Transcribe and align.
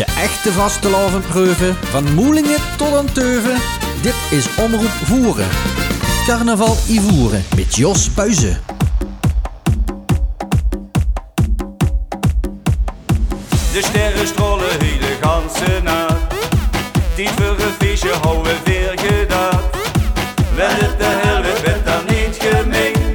De 0.00 0.06
echte 0.06 0.52
vaste 0.52 0.88
proeven, 1.28 1.76
van 1.90 2.14
Moelingen 2.14 2.58
tot 2.76 2.96
aan 2.96 3.12
Teuven. 3.12 3.56
Dit 4.02 4.14
is 4.30 4.46
Omroep 4.56 4.90
Voeren. 5.04 5.48
Carnaval 6.26 6.76
Ivoeren 6.88 7.44
met 7.56 7.76
Jos 7.76 8.08
Puizen. 8.08 8.60
De 13.72 13.82
sterren 13.82 14.26
strollen 14.26 14.82
hier 14.82 15.00
de 15.00 15.16
ganse 15.20 15.82
nacht. 15.82 16.14
Die 17.14 17.28
voor 17.28 17.56
een 17.58 17.74
feestje 17.78 18.12
houden 18.22 18.56
weer 18.64 18.92
gedaan. 18.96 19.60
Wel 20.54 20.68
het 20.68 20.98
de 20.98 21.20
hele 21.22 21.52
bed 21.64 21.84
dan 21.84 22.16
niet 22.16 22.36
gemeen. 22.38 23.14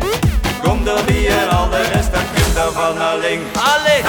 Kom 0.64 0.88
er 0.88 1.06
wie 1.06 1.28
en 1.28 1.50
al 1.50 1.70
de 1.70 1.82
rest, 1.94 2.12
dan 2.12 2.24
kunt 2.36 2.56
daarvan 2.56 2.98
alleen. 3.02 3.42
Allee, 3.56 4.04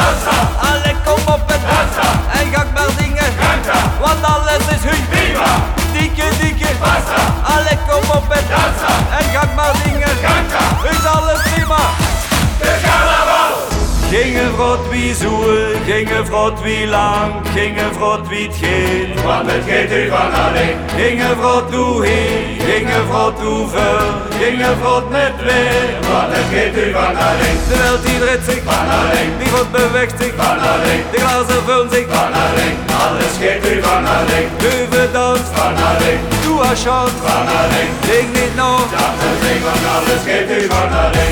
allee, 0.61 0.95
kom 1.05 1.35
op 1.35 1.51
en 1.51 1.61
Dansa. 1.61 2.06
En 2.41 2.47
ga 2.53 2.65
maar 2.75 2.91
zingen, 2.99 3.31
Dansa. 3.41 3.79
want 4.01 4.25
alles 4.25 4.65
is 4.75 4.83
hui. 4.89 5.01
Viva! 5.11 5.51
Dikke, 5.93 6.29
dikke, 6.41 6.71
Basta. 6.81 7.21
Allee, 7.55 7.79
kom 7.89 8.11
op 8.17 8.31
en 8.39 8.45
Dansa. 8.53 8.93
En 9.19 9.27
ga 9.35 9.45
Gingen 14.27 14.55
vrot 14.55 14.89
wie 14.91 15.15
zoel, 15.15 15.79
gingen 15.87 16.27
vrot 16.27 16.61
wie 16.63 16.87
lang, 16.87 17.33
gingen 17.55 17.93
vrot 17.95 18.29
wie 18.29 18.51
geet. 18.53 19.23
Want 19.23 19.51
het 19.51 19.65
geet 19.69 19.93
u 19.93 20.09
van 20.09 20.33
alleen. 20.45 20.77
Gingen 20.97 21.37
vrot 21.41 21.75
hoe 21.75 22.07
heen, 22.07 22.61
gingen 22.69 23.05
vrot 23.11 23.39
hoe 23.41 23.69
ver, 23.69 24.03
gingen 24.41 24.77
vrot 24.81 25.11
met 25.11 25.35
weer. 25.47 25.89
Want 26.11 26.31
het 26.37 26.47
geet 26.53 26.77
u 26.87 26.93
van 26.93 27.15
alleen. 27.29 27.59
De 27.69 27.77
welt 27.83 28.07
die 28.07 28.19
dreht 28.19 28.45
zich, 28.51 28.63
Van 28.71 28.89
alleen, 28.99 29.31
die 29.39 29.49
God 29.55 29.71
beweegt 29.73 30.15
zich. 30.23 30.35
van 30.37 30.59
alleen, 30.73 31.03
De 31.13 31.19
glazen 31.19 31.63
vullen 31.67 31.91
zich, 31.91 32.07
van 32.17 32.33
alleen. 32.45 32.77
Alles 33.05 33.35
geet 33.41 33.63
u 33.73 33.83
van 33.83 34.05
alleen, 34.17 34.49
Leuven 34.63 35.13
dans, 35.13 35.45
van 35.59 35.75
alleen, 35.91 36.21
doe 36.43 36.65
chance. 36.85 37.17
van 37.27 37.47
alleen. 37.61 37.91
Denk 38.11 38.29
niet 38.39 38.55
nog, 38.63 38.87
Dat 39.01 39.15
is 39.51 39.61
van 39.67 39.81
alles 39.95 40.23
geet 40.29 40.51
u 40.59 40.67
van 40.75 40.91
alleen. 41.05 41.26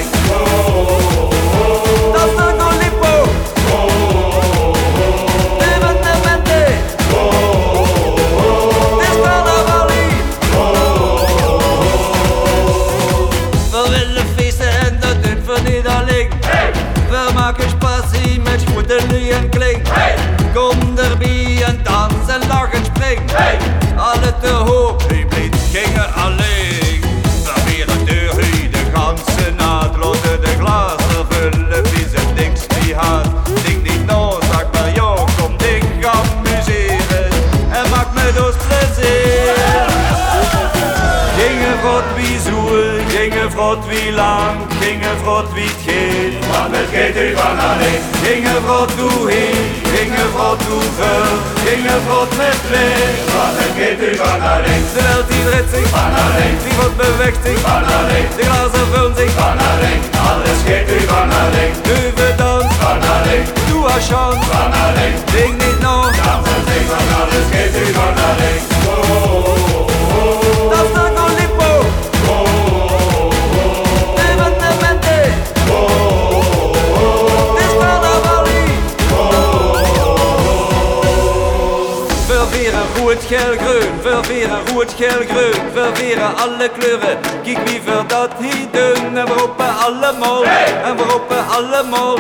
Geet 47.55 47.63
u 47.63 47.63
van 47.63 47.71
alleen. 47.71 48.01
Gingen 48.23 48.63
vrot 48.65 48.93
hoe 49.01 49.31
heen, 49.31 49.73
gingen 49.95 50.29
vrot 50.35 50.63
hoe 50.69 50.83
ver, 50.99 51.27
gingen 51.65 52.01
vrot 52.07 52.37
met 52.37 52.61
weer. 52.71 53.11
Want 53.35 53.55
het 53.61 53.73
geet 53.77 54.01
u 54.09 54.17
van 54.17 54.41
alleen. 54.53 54.85
De 54.95 55.03
welt 55.03 55.29
die 55.29 55.45
dreht 55.45 55.71
zich, 55.75 55.89
Van 55.89 56.15
alleen, 56.25 56.57
die 56.65 56.75
God 56.79 56.97
beweegt 56.97 57.41
zich, 57.45 57.61
van 57.61 57.85
alleen, 57.99 58.27
de 58.37 58.43
glazen 58.43 58.87
vullen 58.93 59.15
zich. 59.17 59.33
van 59.43 59.59
alleen. 59.71 60.01
Alles 60.29 60.61
geet 60.67 60.89
u 60.97 61.01
van 61.13 61.31
alleen. 61.43 61.73
Leuven 61.85 62.37
dans, 62.37 62.67
Van 62.81 63.01
alleen, 63.15 63.45
doe 63.69 63.83
haar 63.89 64.03
chance, 64.11 64.45
van 64.53 64.73
alleen. 64.87 65.15
Alle 86.65 86.73
kleuren. 86.79 87.19
Kijk 87.43 87.69
wie 87.69 87.81
ver 87.85 88.07
dat 88.07 88.31
hier 88.41 88.69
doen, 88.73 89.17
en 89.17 89.27
we 89.27 89.33
roepen 89.33 89.79
allemaal, 89.79 90.45
en 90.85 90.97
we 90.97 91.03
roepen 91.03 91.49
allemaal. 91.49 92.19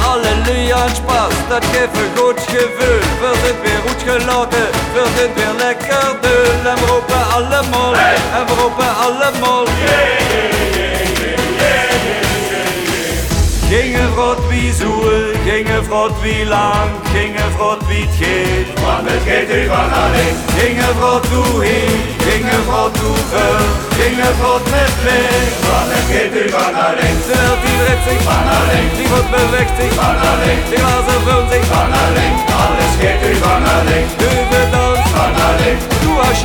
Halleluja 0.00 0.84
en 0.84 0.94
spaas, 0.94 1.34
dat 1.48 1.64
geeft 1.64 1.96
een 1.96 2.10
goed 2.16 2.40
gevoel. 2.40 3.00
We 3.20 3.32
zijn 3.42 3.60
weer 3.62 3.80
goed 3.86 4.02
gelaten, 4.02 4.68
we 4.92 5.04
zijn 5.16 5.34
weer 5.34 5.54
lekker 5.58 6.16
dul. 6.20 6.70
En 6.70 6.76
we 6.76 6.86
roepen 6.86 7.26
allemaal, 7.34 7.94
en 8.36 8.46
we 8.46 8.54
roepen 8.60 8.96
allemaal. 8.96 9.66
Gingen 13.68 14.12
vrot 14.12 14.48
wie 14.48 14.72
zoel, 14.72 15.32
gingen 15.44 15.84
vrot 15.84 16.20
wie 16.20 16.46
lang, 16.46 16.90
gingen 17.12 17.52
vrot 17.56 17.86
wie 17.86 18.06
het 18.10 18.16
geet. 19.04 19.10
Want 19.10 19.10
het 19.10 19.22
geet 19.22 19.56
u 19.56 19.68
van 19.68 19.92
alleen. 20.02 20.42
Vrot 20.98 21.26
hoe 21.26 21.64
heen, 21.64 22.00
gingen 22.26 22.62
vrot 22.68 22.96
hoe 22.98 23.16
ver, 23.30 23.60
gingen 23.98 24.34
vrot 24.40 24.64
met 24.70 24.94
weer. 25.04 25.46
Want 25.68 25.88
het 25.94 26.06
geet 26.10 26.34
u 26.42 26.44
van 26.50 26.74
alleen. 26.86 27.16
De 27.26 27.34
welt 27.42 27.60
die 27.64 27.76
dreht 27.80 28.02
zich, 28.08 28.22
Van 28.28 28.46
alleen, 28.58 28.88
die 28.96 29.08
God 29.12 29.26
beweegt 29.34 29.74
zich, 29.80 29.92
van 30.00 30.18
alleen, 30.30 30.60
de 30.70 30.76
glazen 30.82 31.20
vullen 31.26 31.48
zich. 31.52 31.66
van 31.74 31.90
alleen. 32.04 32.34
Alles 32.64 32.92
geet 33.00 33.22
u 33.30 33.32
van 33.44 33.62
alleen. 33.76 34.06
Leuven 34.22 34.66
dans, 34.74 35.00
Van 35.16 35.34
alleen, 35.48 35.78
doe 36.02 36.16
haar 36.22 36.38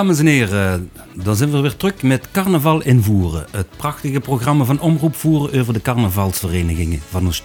dames 0.00 0.18
en 0.18 0.26
heren, 0.26 0.90
dan 1.14 1.36
zijn 1.36 1.50
we 1.50 1.60
weer 1.60 1.76
terug 1.76 2.02
met 2.02 2.28
Carnaval 2.30 2.82
in 2.82 3.02
Voeren. 3.02 3.46
Het 3.50 3.66
prachtige 3.76 4.20
programma 4.20 4.64
van 4.64 4.80
Omroep 4.80 5.16
Voeren 5.16 5.60
over 5.60 5.72
de 5.72 5.82
carnavalsverenigingen 5.82 7.00
van 7.08 7.26
ons. 7.26 7.42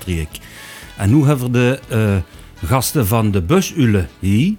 En 0.98 1.10
nu 1.10 1.26
hebben 1.26 1.46
we 1.46 1.52
de 1.52 1.80
eh, 1.90 2.68
gasten 2.68 3.08
van 3.08 3.32
de 3.32 3.42
Busule 3.42 4.08
hier 4.20 4.54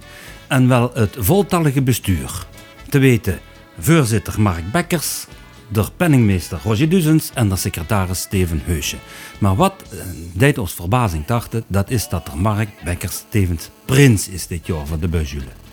en 0.47 0.67
wel 0.67 0.91
het 0.93 1.15
voltallige 1.19 1.81
bestuur. 1.81 2.45
Te 2.89 2.99
weten, 2.99 3.39
voorzitter 3.79 4.41
Mark 4.41 4.71
Bekkers, 4.71 5.25
de 5.67 5.85
penningmeester 5.97 6.59
Roger 6.63 6.89
Duzens 6.89 7.31
en 7.33 7.49
de 7.49 7.55
secretaris 7.55 8.19
Steven 8.19 8.61
Heusje. 8.63 8.97
Maar 9.39 9.55
wat 9.55 9.73
eh, 9.91 9.99
deed 10.33 10.57
ons 10.57 10.73
verbazing 10.73 11.25
dachten, 11.25 11.63
dat 11.67 11.89
is 11.89 12.09
dat 12.09 12.27
er 12.27 12.37
Mark 12.37 12.69
Bekkers 12.83 13.23
tevens 13.29 13.69
prins 13.85 14.27
is 14.27 14.47
dit 14.47 14.67
jaar 14.67 14.85
van 14.85 14.99
de 14.99 15.07
Busule. 15.07 15.66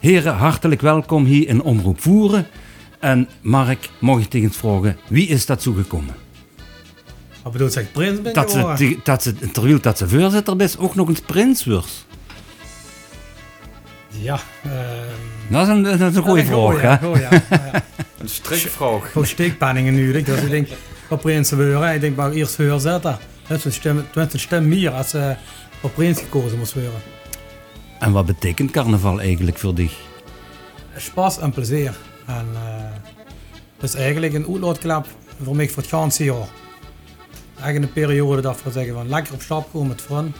Heren, 0.00 0.34
hartelijk 0.34 0.80
welkom 0.80 1.24
hier 1.24 1.48
in 1.48 1.62
Omroep 1.62 2.00
Voeren. 2.00 2.46
En 2.98 3.28
Mark, 3.40 3.90
mag 3.98 4.20
ik 4.20 4.28
tegen 4.28 4.46
het 4.46 4.56
vragen, 4.56 4.96
wie 5.08 5.28
is 5.28 5.46
dat 5.46 5.62
zo 5.62 5.72
gekomen? 5.72 6.14
Wat 7.42 7.52
bedoelt 7.52 7.72
zeg 7.72 7.92
prins 7.92 8.22
ben 8.22 8.34
Dat 8.34 8.50
ze, 8.50 8.98
dat 9.04 9.22
ze, 9.22 9.34
terwijl 9.52 9.80
dat 9.80 9.98
ze 9.98 10.08
voorzitter 10.08 10.60
is, 10.60 10.78
ook 10.78 10.94
nog 10.94 11.08
eens 11.08 11.20
prins 11.20 11.64
wordt. 11.64 12.06
Ja, 14.08 14.40
ehm 14.62 14.72
Dat 15.48 15.62
is 15.62 15.68
een, 15.68 15.82
dat 15.82 16.10
is 16.10 16.16
een 16.16 16.22
goede 16.22 16.44
vraag, 16.44 16.80
hè? 16.80 17.06
Ja, 17.06 17.18
ja. 17.18 17.42
Een 18.18 18.28
strikvraag. 18.28 19.12
Gewoon 19.12 19.26
steekpenningen 19.26 19.94
nu. 19.94 20.14
Ik, 20.14 20.26
dus 20.26 20.40
ik 20.40 20.50
denk, 20.50 20.68
op 21.08 21.20
prins 21.20 21.50
worden, 21.50 21.94
ik 21.94 22.00
denk, 22.00 22.16
maar 22.16 22.30
eerst 22.30 22.54
voorzitter. 22.54 23.18
Dat 23.46 23.58
is 23.58 23.82
een 24.32 24.38
stem, 24.38 24.68
meer 24.68 24.90
als 24.90 25.10
ze 25.10 25.36
op 25.80 25.94
prins 25.94 26.18
gekozen 26.18 26.58
moest 26.58 26.72
worden. 26.72 27.19
En 28.00 28.12
wat 28.12 28.26
betekent 28.26 28.70
carnaval 28.70 29.20
eigenlijk 29.20 29.58
voor 29.58 29.74
dich? 29.74 29.98
Spaas 30.96 31.38
en 31.38 31.50
plezier. 31.50 31.96
En 32.26 32.46
eh 32.54 32.80
het 33.80 33.90
is 33.90 33.96
eigenlijk 33.96 34.34
een 34.34 34.46
uitlaatklep 34.46 35.06
voor 35.42 35.56
mij 35.56 35.68
voor 35.68 35.82
het 35.82 35.90
ganse 35.90 36.24
jaar. 36.24 36.48
Eigenlijk 37.54 37.84
een 37.84 38.02
periode 38.02 38.42
dat 38.42 38.62
we 38.62 38.70
zeggen 38.70 38.94
van 38.94 39.08
lekker 39.08 39.34
op 39.34 39.42
stap 39.42 39.72
komen 39.72 39.88
met 39.88 40.02
vrienden. 40.02 40.34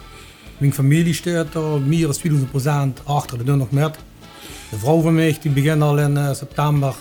Mijn 0.58 0.74
familie 0.74 1.14
staat 1.14 1.54
er 1.54 1.80
meer 1.80 2.06
dan 2.22 2.96
2000% 2.98 3.02
achter, 3.04 3.38
we 3.38 3.44
doen 3.44 3.58
nog 3.58 3.70
met. 3.70 3.98
De 4.70 4.78
vrouw 4.78 5.00
van 5.00 5.14
mij 5.14 5.38
die 5.40 5.50
begint 5.50 5.82
al 5.82 5.98
in 5.98 6.16
eh, 6.16 6.32
september 6.32 6.94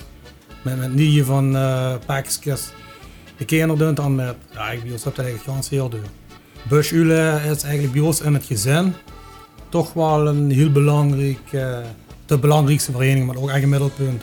met, 0.62 0.78
met 0.78 0.94
nieuwe 0.94 1.26
van 1.26 1.56
uh, 1.56 1.94
pakjes. 2.06 2.72
de 3.38 3.46
kinderen 3.46 3.78
doen 3.78 3.94
dan 3.94 4.16
met, 4.16 4.36
ja, 4.54 4.74
dat 5.04 5.18
eigenlijk 5.18 5.44
ganz 5.44 5.70
heel 5.70 5.90
duur. 5.90 6.10
Busjulen 6.70 7.44
is 7.44 7.64
eigenlijk 7.64 7.94
bij 7.94 8.02
ons 8.02 8.22
in 8.22 8.34
het 8.34 8.46
gezin 8.46 8.94
toch 9.70 9.94
wel 9.94 10.28
een 10.28 10.52
heel 10.52 10.72
belangrijk, 10.72 11.40
eh, 11.52 11.78
de 12.26 12.38
belangrijkste 12.38 12.92
vereniging, 12.92 13.28
maar 13.28 13.38
ook 13.38 13.50
echt 13.50 13.64
een 13.64 13.70
middelpunt. 13.70 14.22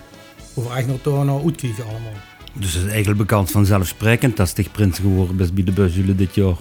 We 0.54 0.62
echt 0.76 0.86
naar 0.86 1.24
naar 1.24 1.42
uitkijken 1.44 1.84
allemaal. 1.84 2.12
Dus 2.52 2.74
het 2.74 2.84
is 2.84 2.90
eigenlijk 2.90 3.18
bekend 3.18 3.50
vanzelfsprekend 3.50 4.36
dat 4.36 4.48
Stig 4.48 4.70
Prins 4.70 4.98
geworden 4.98 5.36
bij 5.36 5.64
de 5.64 5.72
busjulen 5.72 6.16
dit 6.16 6.34
jaar. 6.34 6.56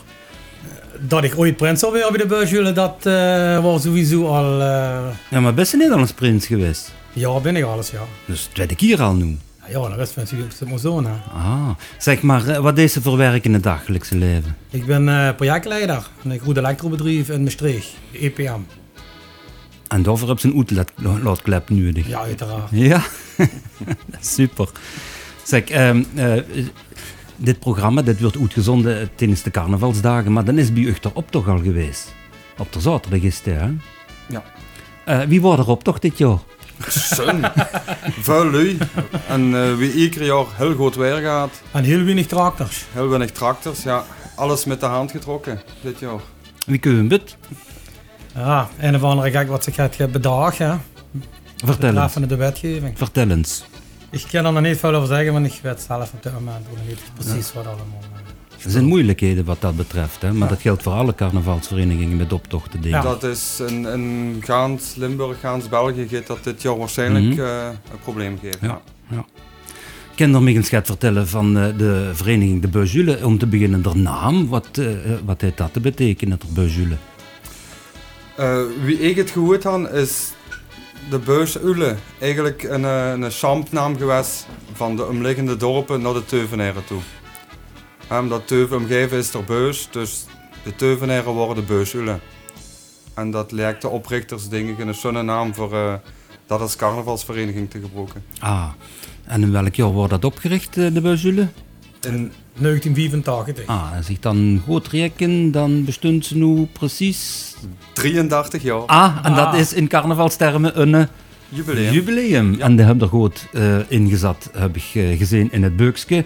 Dat 1.00 1.24
ik 1.24 1.38
ooit 1.38 1.58
prins 1.58 1.80
zou 1.80 1.92
worden 1.92 2.12
bij 2.12 2.22
de 2.28 2.36
busjulen, 2.36 2.76
dat 2.76 3.06
eh, 3.06 3.64
was 3.64 3.82
sowieso 3.82 4.28
al, 4.28 4.62
eh, 4.62 5.06
Ja, 5.30 5.40
maar 5.40 5.54
best 5.54 5.72
je 5.72 5.78
Nederlands 5.78 6.12
prins 6.12 6.46
geweest? 6.46 6.94
ja 7.14 7.40
ben 7.40 7.56
ik 7.56 7.64
alles 7.64 7.90
ja. 7.90 8.02
Dus 8.26 8.50
tweede 8.54 8.76
keer 8.76 9.02
al 9.02 9.14
nu. 9.14 9.38
Ja, 9.70 9.90
dat 9.90 10.08
is 10.08 10.16
natuurlijk 10.16 10.70
maar 10.70 10.80
zo. 10.80 11.04
Hè. 11.04 11.10
Ah, 11.34 11.70
zeg 11.98 12.22
maar, 12.22 12.48
eh, 12.48 12.58
wat 12.60 12.78
is 12.78 12.96
er 12.96 13.02
voor 13.02 13.18
werk 13.18 13.46
in 13.46 13.54
het 13.54 13.64
dagelijkse 13.64 14.16
leven? 14.18 14.56
Ik 14.70 14.86
ben 14.86 15.10
eh, 15.10 15.36
projectleider 15.36 16.08
van 16.22 16.32
een 16.32 16.40
goed 16.40 16.58
elektrobedrijf 16.58 17.30
in 17.30 17.44
Maastricht, 17.44 17.94
de 18.12 18.20
EPM. 18.20 18.60
En 19.88 20.04
daarvoor 20.04 20.28
heb 20.28 20.40
je 20.40 20.48
een 20.48 20.66
uitlaatklep 21.02 21.70
nodig. 21.70 22.08
Ja, 22.08 22.20
uiteraard. 22.20 22.70
Ja, 22.72 23.04
super. 24.20 24.70
Zeg, 25.44 25.64
ehm, 25.64 26.04
eh, 26.16 26.34
dit 27.36 27.60
programma 27.60 28.02
dit 28.02 28.22
wordt 28.22 28.40
uitgezonden 28.40 29.10
tijdens 29.16 29.44
de 29.44 29.52
carnavalsdagen, 29.52 30.34
maar 30.34 30.46
dan 30.46 30.58
is 30.58 30.74
bij 30.74 30.84
u 30.84 30.96
de 31.02 31.14
optocht 31.14 31.48
al 31.48 31.60
geweest. 31.60 32.14
Op 32.58 32.74
de 32.74 32.80
zaterdag 32.80 33.22
is 33.22 33.42
het, 33.44 33.46
hè? 33.46 33.70
Ja. 34.30 34.44
Wie 35.28 35.42
wordt 35.42 35.60
er 35.60 35.68
optocht 35.68 36.02
dit 36.02 36.18
jaar? 36.18 36.38
Zon. 36.88 37.46
Vuil 38.22 38.52
lui. 38.52 38.78
En 39.28 39.56
eh, 39.56 39.76
wie 39.76 39.94
ieder 39.94 40.24
jaar 40.26 40.46
heel 40.54 40.76
goed 40.76 40.96
weer 40.96 41.18
gaat. 41.22 41.62
En 41.72 41.84
heel 41.84 42.04
weinig 42.04 42.28
tractors. 42.28 42.86
Heel 42.92 43.08
weinig 43.08 43.32
tractors. 43.32 43.84
Ja, 43.84 44.04
alles 44.36 44.66
met 44.66 44.80
de 44.80 44.86
hand 44.86 45.12
getrokken 45.12 45.62
dit 45.82 46.00
jaar. 46.00 46.20
Wie 46.66 46.78
kunnen 46.80 47.08
we 47.08 47.14
het? 47.16 47.38
Ja, 48.36 48.70
een 48.80 48.96
of 48.96 49.04
andere 49.04 49.32
gek 49.32 49.48
wat 49.48 49.64
zich 49.64 49.76
gaat 49.76 50.12
bedagen. 50.12 50.70
hè. 50.70 50.76
Vertel 51.66 51.98
eens. 51.98 52.14
De 52.14 52.36
wetgeving. 52.36 52.98
Vertel 52.98 53.30
eens. 53.30 53.64
Ik 54.10 54.26
kan 54.32 54.46
er 54.46 54.52
nog 54.54 54.62
niet 54.62 54.78
veel 54.78 54.94
over 54.96 55.08
zeggen, 55.08 55.34
want 55.34 55.46
ik 55.46 55.60
weet 55.62 55.82
zelf 55.88 56.12
op 56.14 56.24
dit 56.24 56.34
moment 56.34 56.66
nog 56.70 56.88
niet 56.88 57.00
precies 57.18 57.54
wat 57.54 57.66
allemaal. 57.66 58.02
Er 58.66 58.72
zijn 58.72 58.86
moeilijkheden 58.86 59.46
wat 59.46 59.62
dat 59.62 59.76
betreft, 59.76 60.22
hè? 60.22 60.34
maar 60.34 60.50
dat 60.50 60.62
geldt 60.62 60.84
voor 60.84 60.94
alle 60.94 61.16
carnavalsverenigingen 61.16 62.18
met 62.18 62.34
optochten. 62.34 62.80
Ja. 62.84 63.02
Dat 63.02 63.24
is 63.24 63.60
in, 63.68 63.86
in 63.86 64.36
Gaans, 64.46 64.96
Limburg, 64.96 65.40
Gaans, 65.40 65.70
België 65.70 66.08
gaat 66.08 66.28
dat 66.28 66.44
dit 66.44 66.62
jaar 66.62 66.78
waarschijnlijk 66.78 67.26
Mhm. 67.26 67.40
eh, 67.40 67.68
een 67.68 68.00
probleem 68.04 68.38
geven. 68.42 68.68
Ja. 68.68 68.82
ja. 69.10 69.26
Ik 70.12 70.22
kan 70.26 70.34
er 70.36 70.42
nog 70.42 70.56
eens 70.56 70.70
gaat 70.70 70.86
vertellen 70.86 71.28
van 71.28 71.58
eh, 71.58 71.78
de 71.78 72.12
vereniging 72.14 72.62
De 72.62 72.68
Beuzule. 72.68 73.26
Om 73.26 73.38
te 73.38 73.48
beginnen, 73.48 73.82
de 73.82 73.96
naam. 73.96 74.48
Wat, 74.48 74.68
eh, 74.74 75.12
eh, 75.12 75.20
wat 75.26 75.42
heeft 75.42 75.58
dat 75.58 75.74
te 75.74 75.80
betekenen, 75.80 76.40
de 76.40 76.46
Beuzule? 76.54 76.96
Eh, 78.36 78.60
wie 78.84 79.00
ik 79.00 79.16
het 79.16 79.30
gehoord 79.32 79.64
had, 79.64 79.92
is 79.92 80.32
de 81.10 81.20
Beus 81.20 81.62
Ule. 81.64 81.96
Eigenlijk 82.20 82.64
een, 82.64 82.84
een 82.84 83.32
champnaam 83.32 83.98
geweest 83.98 84.48
van 84.74 84.96
de 84.96 85.06
omliggende 85.08 85.58
dorpen 85.58 86.02
naar 86.02 86.14
de 86.14 86.26
Teuvenaren 86.26 86.86
toe. 86.86 87.00
Omdat 88.10 88.48
Teuven 88.48 88.78
omgeven 88.78 89.18
is 89.18 89.34
er 89.34 89.44
Beus, 89.44 89.88
dus 89.92 90.26
de 90.64 90.76
Teuvenaren 90.76 91.32
worden 91.32 91.56
de 91.56 91.62
Beus 91.74 91.94
Ule. 91.94 92.20
En 93.14 93.32
dat 93.32 93.52
lijkt 93.52 93.82
de 93.82 93.90
oprichters 93.90 94.50
denk 94.50 94.70
ik 94.70 94.80
een 94.80 94.94
zo'n 94.96 95.26
naam 95.26 95.54
voor 95.56 95.74
eh, 95.74 95.94
dat 96.48 96.60
als 96.62 96.76
carnavalsvereniging 96.76 97.70
te 97.70 97.80
gebruiken. 97.80 98.24
Ah, 98.40 98.68
en 99.26 99.42
in 99.42 99.52
welk 99.52 99.76
jaar 99.76 99.92
wordt 99.92 100.10
dat 100.12 100.26
opgericht, 100.26 100.78
eh, 100.78 100.94
De 100.94 101.02
Beuzule? 101.02 101.48
In 102.02 102.32
1985. 102.54 103.66
Ah, 103.68 103.96
als 103.98 104.10
ik 104.10 104.22
dan 104.22 104.62
goed 104.66 104.88
reken, 104.88 105.52
dan 105.52 105.84
bestond 105.86 106.26
ze 106.26 106.38
nu 106.38 106.66
precies... 106.66 107.54
33 107.94 108.64
jaar 108.64 108.80
Ah, 108.86 109.18
en 109.24 109.34
dat 109.36 109.46
Ah. 109.48 109.60
is 109.60 109.74
in 109.74 109.88
carnavalstermen 109.88 110.82
een... 110.82 111.08
eh, 111.52 111.58
jubileum. 111.58 111.94
Jubileum. 111.94 112.62
En 112.62 112.76
die 112.76 112.86
hebben 112.86 113.04
er 113.04 113.10
goed 113.10 113.48
eh, 113.54 113.78
ingezet, 113.88 114.50
heb 114.58 114.76
ik 114.76 114.92
eh, 114.94 115.18
gezien 115.18 115.52
in 115.52 115.64
het 115.64 115.76
beukje. 115.76 116.26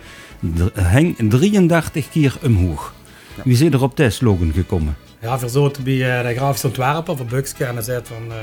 Er 0.75 0.89
hing 0.89 1.29
33 1.29 2.09
keer 2.09 2.37
omhoog. 2.43 2.93
Ja. 3.35 3.43
Wie 3.43 3.53
is 3.53 3.61
er 3.61 3.81
op 3.81 3.97
deze 3.97 4.15
slogan 4.15 4.51
gekomen? 4.53 4.95
Ja, 5.21 5.39
verzoten 5.39 5.83
bij 5.83 6.19
eh, 6.19 6.27
de 6.27 6.35
grafische 6.35 6.67
ontwerper 6.67 7.17
van 7.17 7.27
Buxke 7.27 7.65
en 7.65 7.73
hij 7.73 7.83
zei 7.83 8.01
van, 8.03 8.23
eh, 8.29 8.35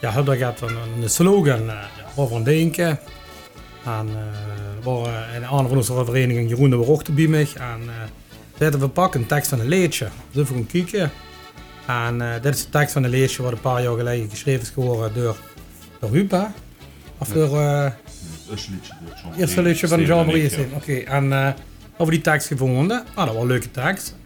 ja, 0.00 0.24
hij 0.24 0.36
gaat 0.36 0.60
een, 0.60 1.02
een 1.02 1.10
slogan 1.10 1.60
eh, 1.60 1.66
ja, 1.66 1.88
over 2.14 2.44
denken. 2.44 2.98
En 3.84 4.08
eh, 4.08 4.84
waren 4.84 5.36
een 5.36 5.46
andere 5.46 5.68
van 5.68 5.76
onze 5.76 6.04
vereniging, 6.04 6.48
Jeroen 6.48 6.70
de 6.70 6.76
Warochte 6.76 7.12
bij 7.12 7.26
mij. 7.26 7.48
En 7.54 7.80
eh 7.86 7.94
zeiden 8.58 8.80
we 8.80 8.88
pakken 8.88 9.20
een 9.20 9.26
tekst 9.26 9.48
van 9.48 9.60
een 9.60 9.68
liedje. 9.68 10.08
Dus 10.30 10.42
even 10.42 10.54
gaan 10.54 10.66
kijken. 10.66 11.10
En 11.86 12.20
eh, 12.20 12.42
dit 12.42 12.54
is 12.54 12.64
de 12.64 12.70
tekst 12.70 12.92
van 12.92 13.04
een 13.04 13.10
liedje 13.10 13.42
wat 13.42 13.52
een 13.52 13.60
paar 13.60 13.82
jaar 13.82 13.96
geleden 13.96 14.30
geschreven 14.30 14.62
is 14.62 14.68
geworden 14.68 15.14
door, 15.14 15.36
door 16.00 16.10
hè? 16.40 16.46
Of 17.18 17.28
door... 17.28 17.58
eh, 17.60 17.90
Eerste 19.38 19.62
liedje 19.62 19.88
van 19.88 20.02
Jean-Marie. 20.04 20.50
Oké, 20.74 20.92
en 20.94 21.32
eh 21.32 21.52
over 21.96 22.12
die 22.12 22.22
tekst 22.22 22.46
gevonden. 22.46 23.04
Ah, 23.14 23.24
dat 23.24 23.34
was 23.34 23.42
een 23.42 23.48
leuke 23.48 23.70
tekst. 23.70 24.16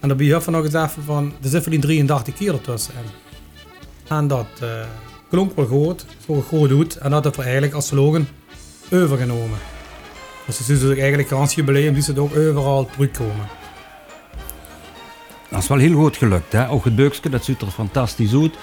En 0.00 0.08
dan 0.08 0.16
ben 0.16 0.26
je 0.26 0.40
van 0.40 0.52
nog 0.52 0.64
eens 0.64 0.74
even 0.74 1.02
van, 1.04 1.32
er 1.42 1.48
zit 1.48 1.62
voor 1.62 1.72
die 1.72 1.80
33 1.80 2.34
keer 2.34 2.52
ertussen. 2.52 2.94
En, 4.08 4.26
dat 4.28 4.46
eh, 4.60 4.68
klonk 5.30 5.56
wel 5.56 5.66
goed, 5.66 6.04
zo 6.26 6.40
goed 6.40 6.68
doet. 6.68 6.96
En 6.96 7.10
dat 7.10 7.22
hebben 7.22 7.40
we 7.40 7.42
eigenlijk 7.46 7.74
als 7.74 7.86
slogan 7.86 8.26
overgenomen. 8.92 9.58
Dus 10.46 10.58
het 10.58 10.68
is 10.68 10.80
dus 10.80 10.98
eigenlijk 10.98 11.30
als 11.32 11.54
jubileum 11.54 11.94
die 11.94 12.02
ze 12.02 12.10
het 12.10 12.18
ook 12.20 12.36
overal 12.36 12.86
terugkomen. 12.92 13.46
Dat 15.48 15.62
is 15.62 15.68
wel 15.68 15.78
heel 15.78 15.94
goed 15.94 16.16
gelukt. 16.16 16.52
Hè? 16.52 16.70
Ook 16.70 16.84
het 16.84 16.96
beukje, 16.96 17.30
dat 17.30 17.44
ziet 17.44 17.60
er 17.60 17.70
fantastisch 17.70 18.32
uit. 18.34 18.54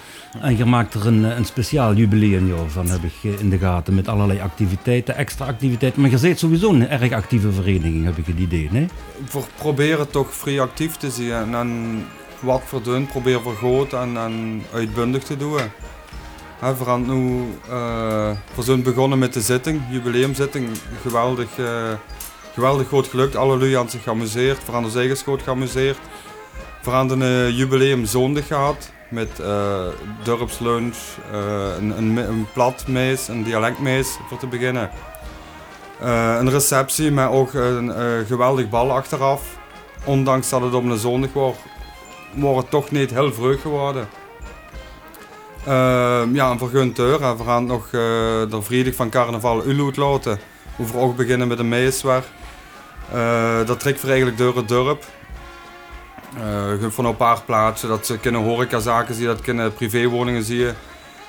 En 0.42 0.58
je 0.58 0.66
maakt 0.66 0.94
er 0.94 1.08
een, 1.08 1.24
een 1.24 1.46
speciaal 1.46 1.94
jubileumjaar 1.94 2.70
van, 2.70 2.88
heb 2.88 3.04
ik 3.04 3.14
eh, 3.24 3.40
in 3.40 3.50
de 3.50 3.58
gaten. 3.58 3.96
Met 3.96 4.08
allerlei 4.08 4.40
activiteiten, 4.40 5.16
extra 5.16 5.46
activiteiten. 5.46 6.02
Maar 6.02 6.10
je 6.10 6.20
bent 6.20 6.40
sowieso 6.40 6.70
een 6.70 6.90
erg 6.90 7.12
actieve 7.12 7.52
vereniging, 7.52 8.06
heb 8.06 8.18
ik 8.18 8.26
het 8.26 8.40
idee. 8.40 8.68
Nee? 8.72 8.88
We 9.32 9.40
proberen 9.56 10.10
toch 10.10 10.34
vrij 10.34 10.60
actief 10.62 10.96
te 10.96 11.12
zijn 11.12 11.56
en 11.56 12.04
wat 12.40 12.64
we 12.72 12.82
doen 12.82 13.06
proberen 13.06 13.44
we 13.44 13.88
en, 13.92 14.62
uitbundig 14.74 15.24
te 15.24 15.38
doen. 15.38 15.60
Gaan 16.60 17.06
nu, 17.06 17.46
eh, 17.70 18.32
we 18.56 18.62
zijn 18.62 18.84
begonnen 18.84 19.20
met 19.20 19.34
de 19.34 19.42
zitting, 19.42 19.82
jubileumzitting. 19.90 20.68
Geweldig, 21.02 21.58
eh, 21.58 21.94
geweldig 22.54 22.88
goed 22.88 23.08
gelukt. 23.08 23.36
Alle 23.36 23.60
hebben 23.60 23.90
zich 23.90 24.04
geamuseerd, 24.04 24.64
hebben 24.64 24.84
ons 24.84 24.96
eigen 24.96 25.18
goed 25.18 25.42
geamuseerd. 25.42 25.98
Hebben 26.84 27.22
een 27.22 27.48
uh, 27.48 27.58
jubileum 27.58 28.06
zondag 28.06 28.48
gehad 28.48 28.94
met 29.10 29.40
eh 29.40 29.88
dorpslunch, 30.24 30.98
eh, 31.32 31.76
een, 31.78 31.98
een, 31.98 32.18
een 32.18 32.48
platmees, 32.54 33.28
een 33.28 33.44
dialectmees 33.44 34.18
voor 34.28 34.38
te 34.38 34.48
beginnen. 34.48 34.90
Eh, 36.00 36.36
een 36.40 36.50
receptie 36.50 37.12
met 37.12 37.30
ook 37.30 37.54
een 37.54 38.26
geweldig 38.26 38.70
bal 38.70 38.92
achteraf. 38.92 39.58
Ondanks 40.04 40.50
dat 40.50 40.62
het 40.62 40.74
op 40.74 40.84
een 40.84 40.98
zondag 40.98 41.34
was, 41.34 41.56
was 42.34 42.58
het 42.58 42.70
toch 42.70 42.92
niet 42.92 43.12
heel 43.12 43.34
vroeg 43.34 43.62
geworden. 43.62 44.08
Ja, 46.34 46.52
en 46.52 46.58
voor 46.58 46.70
Gunter, 46.70 47.22
en 47.22 47.38
we 47.38 47.44
gaan 47.44 47.66
nog 47.66 47.86
uh, 47.86 47.92
de 48.50 48.60
vrijdag 48.62 48.96
van 48.96 49.10
carnaval 49.10 49.66
Uluut 49.66 49.98
laten. 49.98 50.40
Hoe 50.76 50.86
we 50.86 50.98
ook 50.98 51.16
beginnen 51.16 51.48
met 51.48 51.60
een 51.60 51.70
meeswer. 51.70 52.24
Uh, 53.14 53.66
dat 53.66 53.80
trekt 53.80 54.00
voor 54.00 54.10
eigenlijk 54.10 54.38
door 54.38 54.56
het 54.56 54.68
dorp. 54.68 55.04
Uh, 56.38 56.90
van 56.90 57.06
een 57.06 57.16
paar 57.16 57.42
plaatsen, 57.42 57.90
dat 57.90 58.06
ze 58.06 58.18
kunnen 58.18 58.44
horecazaken 58.44 59.16
zien, 59.16 59.26
dat 59.26 59.42
kunnen 59.42 59.74
privéwoningen 59.74 60.44
zien. 60.44 60.74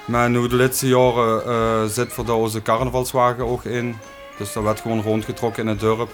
Maar 0.04 0.30
nu 0.30 0.48
de 0.48 0.56
laatste 0.56 0.88
jaren 0.88 1.42
uh, 1.46 1.84
zit 1.84 2.12
voor 2.12 2.28
onze 2.28 2.62
carnavalswagen 2.62 3.46
ook 3.46 3.64
in. 3.64 3.96
Dus 4.38 4.52
dat 4.52 4.62
werd 4.62 4.80
gewoon 4.80 5.02
rondgetrokken 5.02 5.62
in 5.62 5.68
het 5.68 5.80
dorp. 5.80 6.10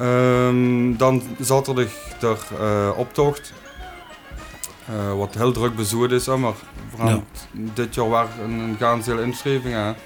Um, 0.00 0.96
dan 0.96 1.22
zaterdag 1.38 1.88
de 2.20 2.36
uh, 2.60 2.98
optocht. 2.98 3.52
Uh, 4.90 5.18
wat 5.18 5.34
heel 5.34 5.52
druk 5.52 5.76
bezoerd 5.76 6.10
is, 6.10 6.26
maar 6.26 6.52
ja. 6.98 7.20
dit 7.52 7.94
jaar 7.94 8.08
waren 8.08 8.50
een 8.78 9.02
veel 9.02 9.18
inschrijvingen. 9.18 9.96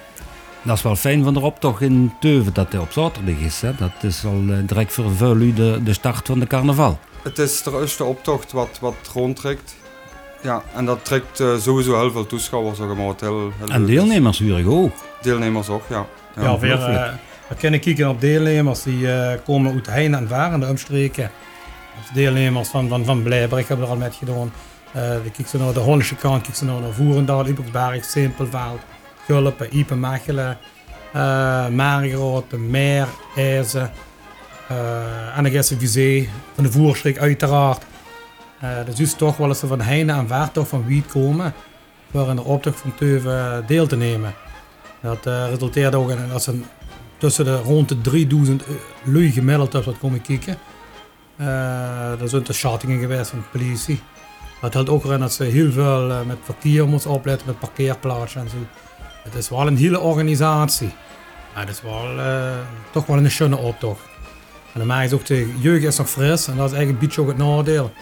Dat 0.63 0.77
is 0.77 0.83
wel 0.83 0.97
fijn 0.97 1.25
van 1.25 1.35
de 1.35 1.41
optocht 1.41 1.81
in 1.81 2.13
Teuven 2.21 2.55
dat 2.55 2.73
hij 2.73 2.81
op 2.81 2.93
zaterdag 2.93 3.39
is. 3.39 3.61
Hè? 3.61 3.75
Dat 3.75 3.93
is 4.03 4.25
al 4.25 4.43
direct 4.67 4.93
voor 4.93 5.37
u 5.37 5.53
de, 5.53 5.81
de 5.85 5.93
start 5.93 6.27
van 6.27 6.39
de 6.39 6.47
carnaval. 6.47 6.99
Het 7.25 7.39
is 7.39 7.63
de 7.63 7.71
eerste 7.81 8.05
optocht 8.05 8.53
wat, 8.53 8.79
wat 8.81 8.95
rondtrekt. 9.13 9.75
Ja, 10.43 10.63
en 10.75 10.85
dat 10.85 11.05
trekt 11.05 11.41
uh, 11.41 11.57
sowieso 11.59 11.99
heel 11.99 12.11
veel 12.11 12.27
toeschouwers. 12.27 12.79
Zeg 12.79 12.87
maar, 12.87 12.97
heel, 12.97 13.53
heel 13.59 13.69
en 13.69 13.87
deelnemers 13.87 14.39
hurig 14.39 14.67
ook. 14.67 14.93
Deelnemers 15.23 15.69
ook, 15.69 15.83
ja. 15.89 16.07
Ja, 16.37 16.43
ja 16.43 16.59
weer, 16.59 16.79
uh, 16.79 17.13
we 17.49 17.55
kunnen 17.55 17.81
kijken 17.81 18.09
op 18.09 18.21
deelnemers 18.21 18.83
die 18.83 18.99
uh, 18.99 19.33
komen 19.45 19.73
uit 19.73 19.87
Heijn 19.87 20.15
en 20.15 20.29
Varen, 20.29 20.61
de 20.61 20.67
omstreken. 20.67 21.31
Deelnemers 22.15 22.69
van, 22.69 22.89
van, 22.89 23.05
van 23.05 23.23
Blijberg 23.23 23.69
hebben 23.69 23.87
er 23.87 23.93
al 23.93 23.99
met 23.99 24.15
gedaan. 24.15 24.53
Uh, 24.97 25.03
we 25.03 25.31
kijken 25.37 25.59
naar 25.59 25.73
de 25.73 25.81
Hollandse 25.81 26.17
kant, 26.17 26.43
kijken 26.43 26.67
naar 26.67 26.93
Voerendaal, 26.93 27.47
Ipersberg, 27.47 28.05
Simpelveld, 28.05 28.81
Gulpen, 29.27 29.77
Ipen, 29.77 30.01
Mechelen, 30.01 30.59
uh, 31.17 31.69
Margroot, 31.69 32.53
Meer, 32.53 33.07
IJzen. 33.37 33.91
Uh, 34.71 35.39
en 35.39 35.53
dan 35.53 35.65
visé 35.79 36.29
van 36.55 36.65
de 36.65 36.73
voerstreek 36.73 37.19
uiteraard. 37.19 37.83
Uh, 38.63 38.71
dus 38.87 39.01
is 39.01 39.15
toch 39.15 39.37
wel 39.37 39.49
eens 39.49 39.59
van 39.59 39.81
heinde 39.81 40.13
en 40.13 40.29
ver 40.29 40.51
toch 40.53 40.69
van 40.69 40.87
wiet 40.87 41.07
komen 41.07 41.53
voor 42.11 42.29
in 42.29 42.37
de 42.37 42.45
optocht 42.45 42.81
van 42.81 42.95
Teuven 42.95 43.65
deel 43.67 43.87
te 43.87 43.97
nemen. 43.97 44.35
Dat 45.01 45.27
uh, 45.27 45.49
resulteert 45.49 45.95
ook 45.95 46.11
in 46.11 46.29
dat 46.29 46.43
ze 46.43 46.61
tussen 47.19 47.45
de 47.45 47.57
rond 47.57 47.89
de 47.89 48.01
3000 48.01 48.65
lui 49.03 49.33
gemiddeld 49.33 49.73
hebben 49.73 49.93
dat 49.93 50.01
komen 50.01 50.23
kijken. 50.23 50.59
Er 52.21 52.29
zijn 52.29 52.43
de 52.43 52.53
schattingen 52.53 53.01
geweest 53.01 53.31
van 53.31 53.39
de 53.39 53.59
politie. 53.59 54.01
Dat 54.61 54.75
houdt 54.75 54.89
ook 54.89 55.05
in 55.05 55.21
dat 55.21 55.33
ze 55.33 55.45
heel 55.45 55.73
veel 55.73 56.25
met 56.27 56.39
verkeer 56.43 56.89
moeten 56.89 57.11
opletten, 57.11 57.47
met 57.47 57.59
parkeerplaatsen 57.59 58.41
en 58.41 58.49
zo. 58.49 58.57
Het 59.23 59.35
is 59.35 59.49
wel 59.49 59.67
een 59.67 59.77
hele 59.77 60.01
organisatie. 60.01 60.93
Maar 61.55 61.67
het 61.67 61.75
is 61.75 61.83
wel, 61.83 62.09
toch 62.91 63.07
wel 63.07 63.17
een 63.17 63.31
schöne 63.31 63.57
optocht. 63.57 64.14
En 64.75 64.89
dan 64.89 65.01
is 65.01 65.13
ook 65.13 65.27
de 65.27 65.55
jeugd 65.59 65.85
is 65.85 65.99
nog 65.99 66.11
fris 66.11 66.47
en 66.47 66.57
dat 66.57 66.71
is 66.71 66.77
eigenlijk 66.77 66.91
een 66.91 67.07
beetje 67.07 67.21
ook 67.21 67.29
het 67.29 67.37
nadeel. 67.37 67.93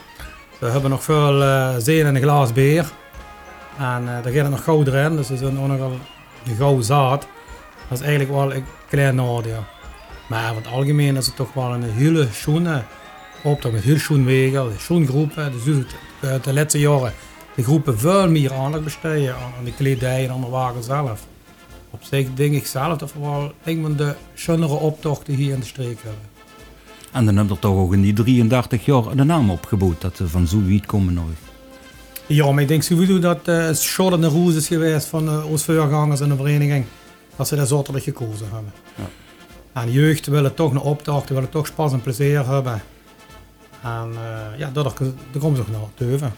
We 0.58 0.66
hebben 0.66 0.90
nog 0.90 1.02
veel 1.04 1.42
uh, 1.42 1.74
zeen 1.78 2.06
en 2.06 2.14
een 2.14 2.22
glas 2.22 2.52
beer. 2.52 2.90
En 3.78 4.04
daar 4.04 4.22
gaat 4.22 4.34
het 4.34 4.50
nog 4.50 4.64
goud 4.64 4.86
erin, 4.86 5.16
dus 5.16 5.28
we 5.28 5.36
zijn 5.36 5.58
ook 5.58 5.66
nogal 5.66 5.92
een 6.46 6.56
gouden 6.56 6.84
zaad. 6.84 7.26
Dat 7.88 7.98
is 7.98 8.00
eigenlijk 8.00 8.30
wel 8.30 8.54
een 8.54 8.64
klein 8.88 9.14
nadeel. 9.14 9.64
Maar 10.28 10.50
over 10.50 10.62
het 10.62 10.72
algemeen 10.72 11.16
is 11.16 11.26
het 11.26 11.36
toch 11.36 11.52
wel 11.52 11.74
een 11.74 11.82
hele 11.82 12.28
schone 12.32 12.82
optocht 13.42 13.74
met 13.74 13.82
heel 13.82 13.98
schoon 13.98 14.24
wegen, 14.24 14.72
schoon 14.78 15.06
groepen. 15.06 15.52
Dus 15.52 15.84
de 16.42 16.52
laatste 16.52 16.78
jaren 16.78 17.12
de 17.54 17.62
groepen 17.62 17.98
veel 17.98 18.28
meer 18.28 18.52
aandacht 18.52 18.84
besteden 18.84 19.34
aan 19.34 19.64
de 19.64 19.74
kledij 19.74 20.24
en 20.24 20.30
aan 20.30 20.40
de 20.40 20.48
wagen 20.48 20.82
zelf. 20.82 21.26
Op 21.90 22.02
zich 22.02 22.34
denk 22.34 22.54
ik 22.54 22.66
zelf 22.66 22.98
dat 22.98 23.12
we 23.12 23.20
wel 23.20 23.52
een 23.64 23.82
van 23.82 23.96
de 23.96 24.14
schönere 24.34 24.74
optochten 24.74 25.34
hier 25.34 25.52
in 25.52 25.60
de 25.60 25.66
streek 25.66 25.98
hebben. 26.02 26.31
En 27.12 27.24
dan 27.24 27.36
hebben 27.36 27.54
er 27.54 27.60
toch 27.60 27.76
ook 27.76 27.92
in 27.92 28.00
die 28.00 28.12
33 28.12 28.84
jaar 28.84 29.16
de 29.16 29.24
naam 29.24 29.50
opgebouwd 29.50 30.00
dat 30.00 30.16
ze 30.16 30.28
van 30.28 30.46
Zoewiet 30.46 30.86
komen 30.86 31.14
nooit. 31.14 31.38
Ja, 32.26 32.52
maar 32.52 32.62
ik 32.62 32.68
denk 32.68 32.82
sowieso 32.82 33.18
dat 33.18 33.48
uh, 33.48 33.66
het 33.66 33.80
Short 33.80 34.20
de 34.20 34.26
Roes 34.26 34.54
is 34.54 34.66
geweest 34.66 35.06
van 35.06 35.28
uh, 35.28 35.50
ons 35.50 35.64
voorgangers 35.64 36.20
in 36.20 36.28
de 36.28 36.36
vereniging. 36.36 36.84
Dat 37.36 37.48
ze 37.48 37.56
daar 37.56 37.66
zorgelijk 37.66 38.04
gekozen 38.04 38.46
hebben. 38.52 38.72
Ja. 38.94 39.08
En 39.80 39.86
de 39.86 39.92
jeugd 39.92 40.26
willen 40.26 40.54
toch 40.54 40.70
een 40.70 40.78
optocht, 40.78 41.28
willen 41.28 41.48
toch 41.48 41.66
spas 41.66 41.92
en 41.92 42.00
plezier 42.00 42.46
hebben. 42.46 42.82
En 43.82 44.10
uh, 44.12 44.58
ja, 44.58 44.70
daar, 44.72 44.84
daar 44.84 44.92
komen 45.38 45.56
ze 45.56 45.62
ook 45.62 45.70
naar 45.70 45.80
Teuven. 45.94 46.32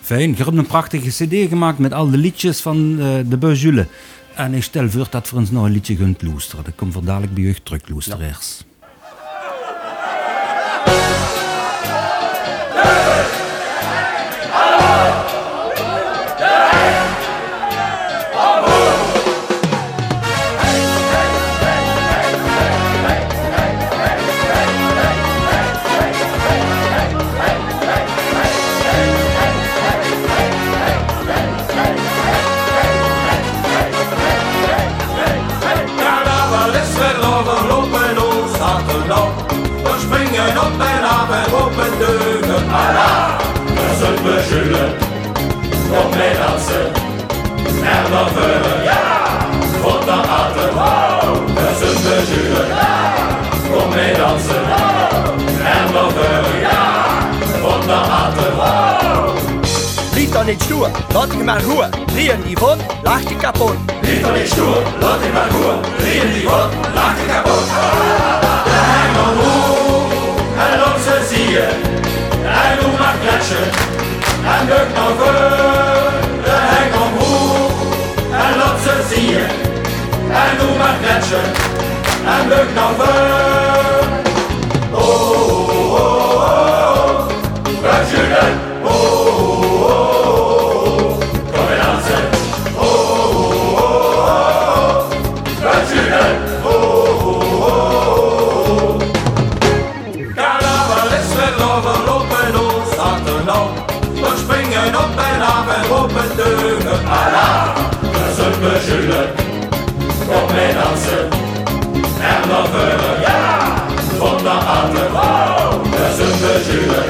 Fijn, 0.00 0.30
je 0.36 0.44
hebt 0.44 0.56
een 0.56 0.66
prachtige 0.66 1.08
cd 1.08 1.48
gemaakt 1.48 1.78
met 1.78 1.92
al 1.92 2.10
de 2.10 2.16
liedjes 2.16 2.60
van 2.60 2.76
uh, 2.76 3.06
de 3.26 3.36
Beuzule. 3.36 3.86
En 4.34 4.54
ik 4.54 4.62
stel 4.62 4.90
voor 4.90 5.06
dat 5.10 5.30
we 5.30 5.36
ons 5.36 5.50
nog 5.50 5.64
een 5.64 5.72
liedje 5.72 5.96
gaan 5.96 6.16
loesteren. 6.20 6.64
Dat 6.64 6.74
komt 6.74 6.92
voor 6.92 7.04
dadelijk 7.04 7.34
bij 7.34 7.42
jeugd 7.42 7.64
terug, 7.64 7.88
loesteraars. 7.88 8.56
Ja. 8.58 8.67
Zullen 44.48 44.90
op 46.04 46.14
mij 46.16 46.32
dansen. 46.36 46.86
En 47.82 48.10
dan 48.10 48.28
vullen, 48.28 48.82
ja, 48.82 49.26
voor 49.82 50.04
de 50.04 50.10
achter, 50.10 50.70
we 51.54 51.68
zullen 51.78 52.26
zullen, 52.26 52.66
kom 53.72 53.94
mee 53.94 54.16
dansen. 54.16 54.64
En 55.76 55.92
dan 55.92 56.12
ja, 56.60 57.04
voor 57.60 57.80
de 57.86 57.92
achter, 57.92 58.52
Liet 60.14 60.32
dan 60.32 60.46
niet 60.46 60.62
stoer, 60.62 60.90
laat 61.12 61.32
ik 61.32 61.44
maar 61.44 61.62
roer. 61.62 61.88
Rieën 62.14 62.42
die 62.42 62.56
vod, 62.56 62.76
lach 63.02 63.22
je 63.22 63.36
kapot. 63.36 63.74
Liet 64.00 64.22
dan 64.22 64.32
niet 64.32 64.48
stoer, 64.48 64.82
laat 65.00 65.20
ik 65.22 65.32
maar 65.32 65.50
roer. 65.50 65.74
Rieën 65.98 66.32
die 66.32 66.48
vod, 66.48 66.68
lach 66.94 67.16
je 67.20 67.26
kapot. 67.32 67.66
De 68.64 68.80
hoe, 69.38 70.02
en 70.58 70.84
op 70.84 70.98
ze 71.04 71.26
zie 71.34 71.48
je. 71.48 71.68
En 72.44 72.84
hoe 72.84 72.98
mag 72.98 73.14
kletsen 73.20 73.97
en 74.54 74.66
druk 74.66 74.90
nou 74.94 75.12
de 76.44 76.56
hek 76.72 76.92
omhoog 77.04 77.72
en 78.42 78.56
laat 78.58 78.78
ze 78.84 78.94
zien. 79.10 79.46
En 80.42 80.52
doe 80.58 80.78
maar 80.78 80.96
kletsen 81.02 81.46
en 82.34 82.48
nou 82.74 82.94
voor. 82.98 84.06
Oh, 84.92 85.00
oh, 85.00 85.68
oh, 85.68 85.92
oh, 85.92 86.48
oh, 87.84 88.67
dansen. 110.98 111.28
En 112.20 112.48
dan 112.48 112.66
vullen, 112.66 113.20
ja, 113.20 113.58
van 114.18 114.36
de 114.42 114.50
ander. 114.50 115.10
We 115.90 116.14
zullen 116.16 116.64
zullen. 116.64 117.04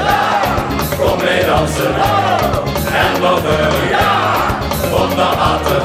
Kom 0.99 1.17
mee 1.17 1.45
dansen. 1.45 1.95
En 2.93 3.21
dan 3.21 3.39
vullen, 3.39 3.89
ja, 3.89 4.35
van 4.91 5.09
de 5.15 5.21
ander. 5.21 5.81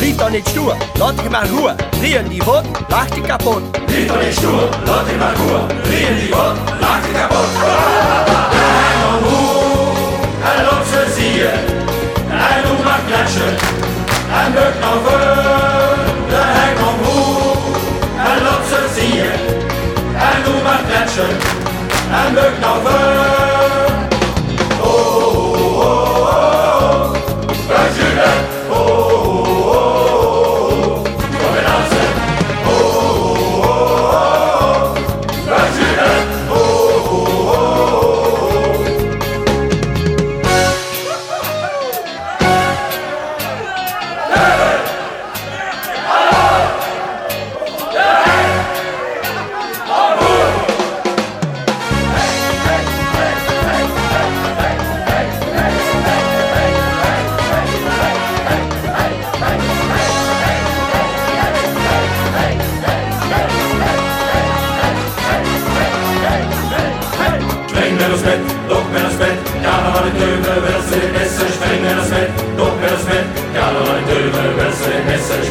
Liet 0.00 0.18
dan 0.18 0.32
niet 0.32 0.48
stoer, 0.48 0.76
laat 0.98 1.20
ik 1.20 1.30
maar 1.30 1.48
roer. 1.48 1.74
Rieën 2.00 2.28
die 2.28 2.42
vod, 2.42 2.62
lach 2.88 3.14
je 3.14 3.20
kapot. 3.20 3.62
Liet 3.86 4.08
dan 4.08 4.18
niet 4.18 4.34
stoer, 4.34 4.68
laat 4.84 5.08
ik 5.08 5.18
maar 5.18 5.34
roer. 5.36 5.60
Rieën 5.82 6.16
die 6.18 6.28
vod, 6.34 6.56
lach 6.80 7.06
je 7.06 7.12
kapot. 7.12 7.48
En 8.50 8.96
dan 9.02 9.44
en 10.52 10.68
op 10.68 10.84
ze 10.90 11.12
zie 11.16 11.32
je. 11.32 11.52
En 12.30 12.62
doe 12.66 12.84
maar 12.84 13.00
kletsen. 13.06 13.84
En 14.44 14.52
buk 14.52 14.74
nou 14.80 14.98
voor 15.04 15.45
maar 21.16 21.26
kletsen. 21.26 21.38
En 22.10 22.34
buk 22.34 22.58
nou 22.60 23.35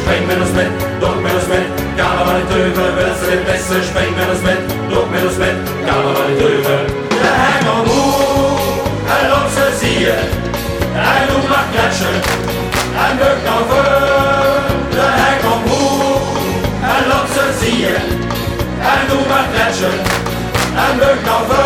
Spring 0.06 0.26
met 0.26 0.40
ons 0.40 0.52
met, 0.56 0.84
dok 1.00 1.20
met 1.22 1.32
ons 1.34 1.46
met, 1.46 1.66
carnaval 1.96 2.36
in 2.36 2.46
Teuven, 2.46 2.94
wil 2.96 3.14
ze 3.20 3.26
de 3.30 3.42
messen. 3.46 3.84
Spring 3.84 4.16
met 4.16 4.28
ons 4.34 4.42
met, 4.42 4.60
dok 4.88 5.10
met 5.10 5.24
ons 5.28 5.36
met, 5.36 5.56
carnaval 5.86 6.28
in 6.32 6.36
Teuven. 6.36 6.80
De 7.08 7.32
hengel 7.44 7.80
moe, 7.88 8.56
en 9.16 9.26
op 9.38 9.48
ze 9.56 9.66
zie 9.80 9.98
je, 9.98 10.16
en 11.14 11.22
doe 11.28 11.42
maar 11.48 11.66
kletsen, 11.72 12.16
en 13.04 13.14
buk 13.20 13.38
nou 13.48 13.60
voor. 13.68 13.90
De 14.96 15.06
hengel 15.22 15.58
moe, 15.66 16.16
en 16.94 17.06
op 17.18 17.26
ze 17.34 17.44
zie 17.60 17.78
je, 17.78 17.96
en 18.92 19.02
doe 19.08 19.26
maar 19.28 19.46
Ja, 21.36 21.65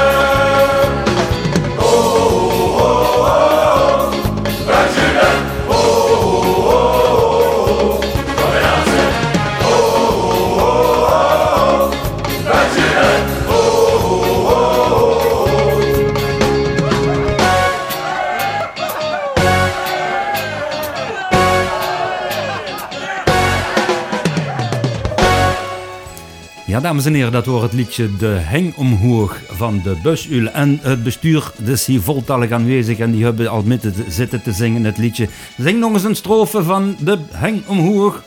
dames 26.91 27.07
en 27.07 27.15
heren, 27.15 27.33
dat 27.33 27.47
was 27.47 27.63
het 27.63 27.73
liedje 27.73 28.17
De 28.17 28.27
Heng 28.27 28.75
Omhoog 28.77 29.37
van 29.49 29.81
de 29.85 29.97
Busul. 30.03 30.49
En 30.49 30.79
het 30.83 31.03
bestuur 31.03 31.51
is 31.65 31.87
hier 31.87 32.01
voltallig 32.01 32.51
aanwezig 32.51 32.99
en 32.99 33.11
die 33.11 33.25
hebben 33.25 33.49
al 33.49 33.63
met 33.63 33.85
zitten 34.09 34.43
te 34.43 34.53
zingen 34.53 34.85
het 34.85 34.99
liedje. 34.99 35.29
Zing 35.59 35.79
nog 35.79 35.93
eens 35.93 36.05
een 36.05 36.15
strofe 36.17 36.63
van 36.63 36.97
De 36.99 37.19
Heng 37.33 37.67
Omhoog. 37.67 38.23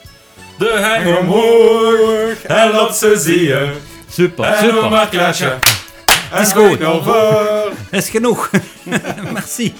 De 0.58 0.78
heng 0.80 1.16
omhoog 1.16 2.42
en 2.42 2.70
laat 2.70 2.96
ze 2.96 3.18
zien. 3.18 3.70
Super, 4.08 4.44
En 4.44 4.64
super. 4.64 4.90
maar 4.90 5.08
is 6.40 6.52
goed. 6.52 6.84
over. 6.84 7.72
is 7.90 8.08
genoeg. 8.08 8.50
Merci. 9.32 9.74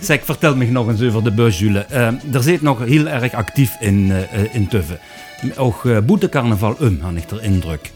Zeg, 0.00 0.24
vertel 0.24 0.56
me 0.56 0.64
nog 0.64 0.88
eens 0.88 1.02
over 1.02 1.24
de 1.24 1.32
Busul. 1.32 1.74
Uh, 1.74 2.06
er 2.06 2.42
zit 2.42 2.62
nog 2.62 2.84
heel 2.84 3.06
erg 3.06 3.32
actief 3.32 3.70
in, 3.80 4.08
uh, 4.08 4.54
in 4.54 4.68
Tuffe. 4.68 4.98
Ook 5.56 5.84
uh, 5.84 5.98
boetecarnaval 5.98 6.76
um, 6.80 7.00
had 7.00 7.16
ik 7.16 7.28
de 7.28 7.40
indruk. 7.40 7.92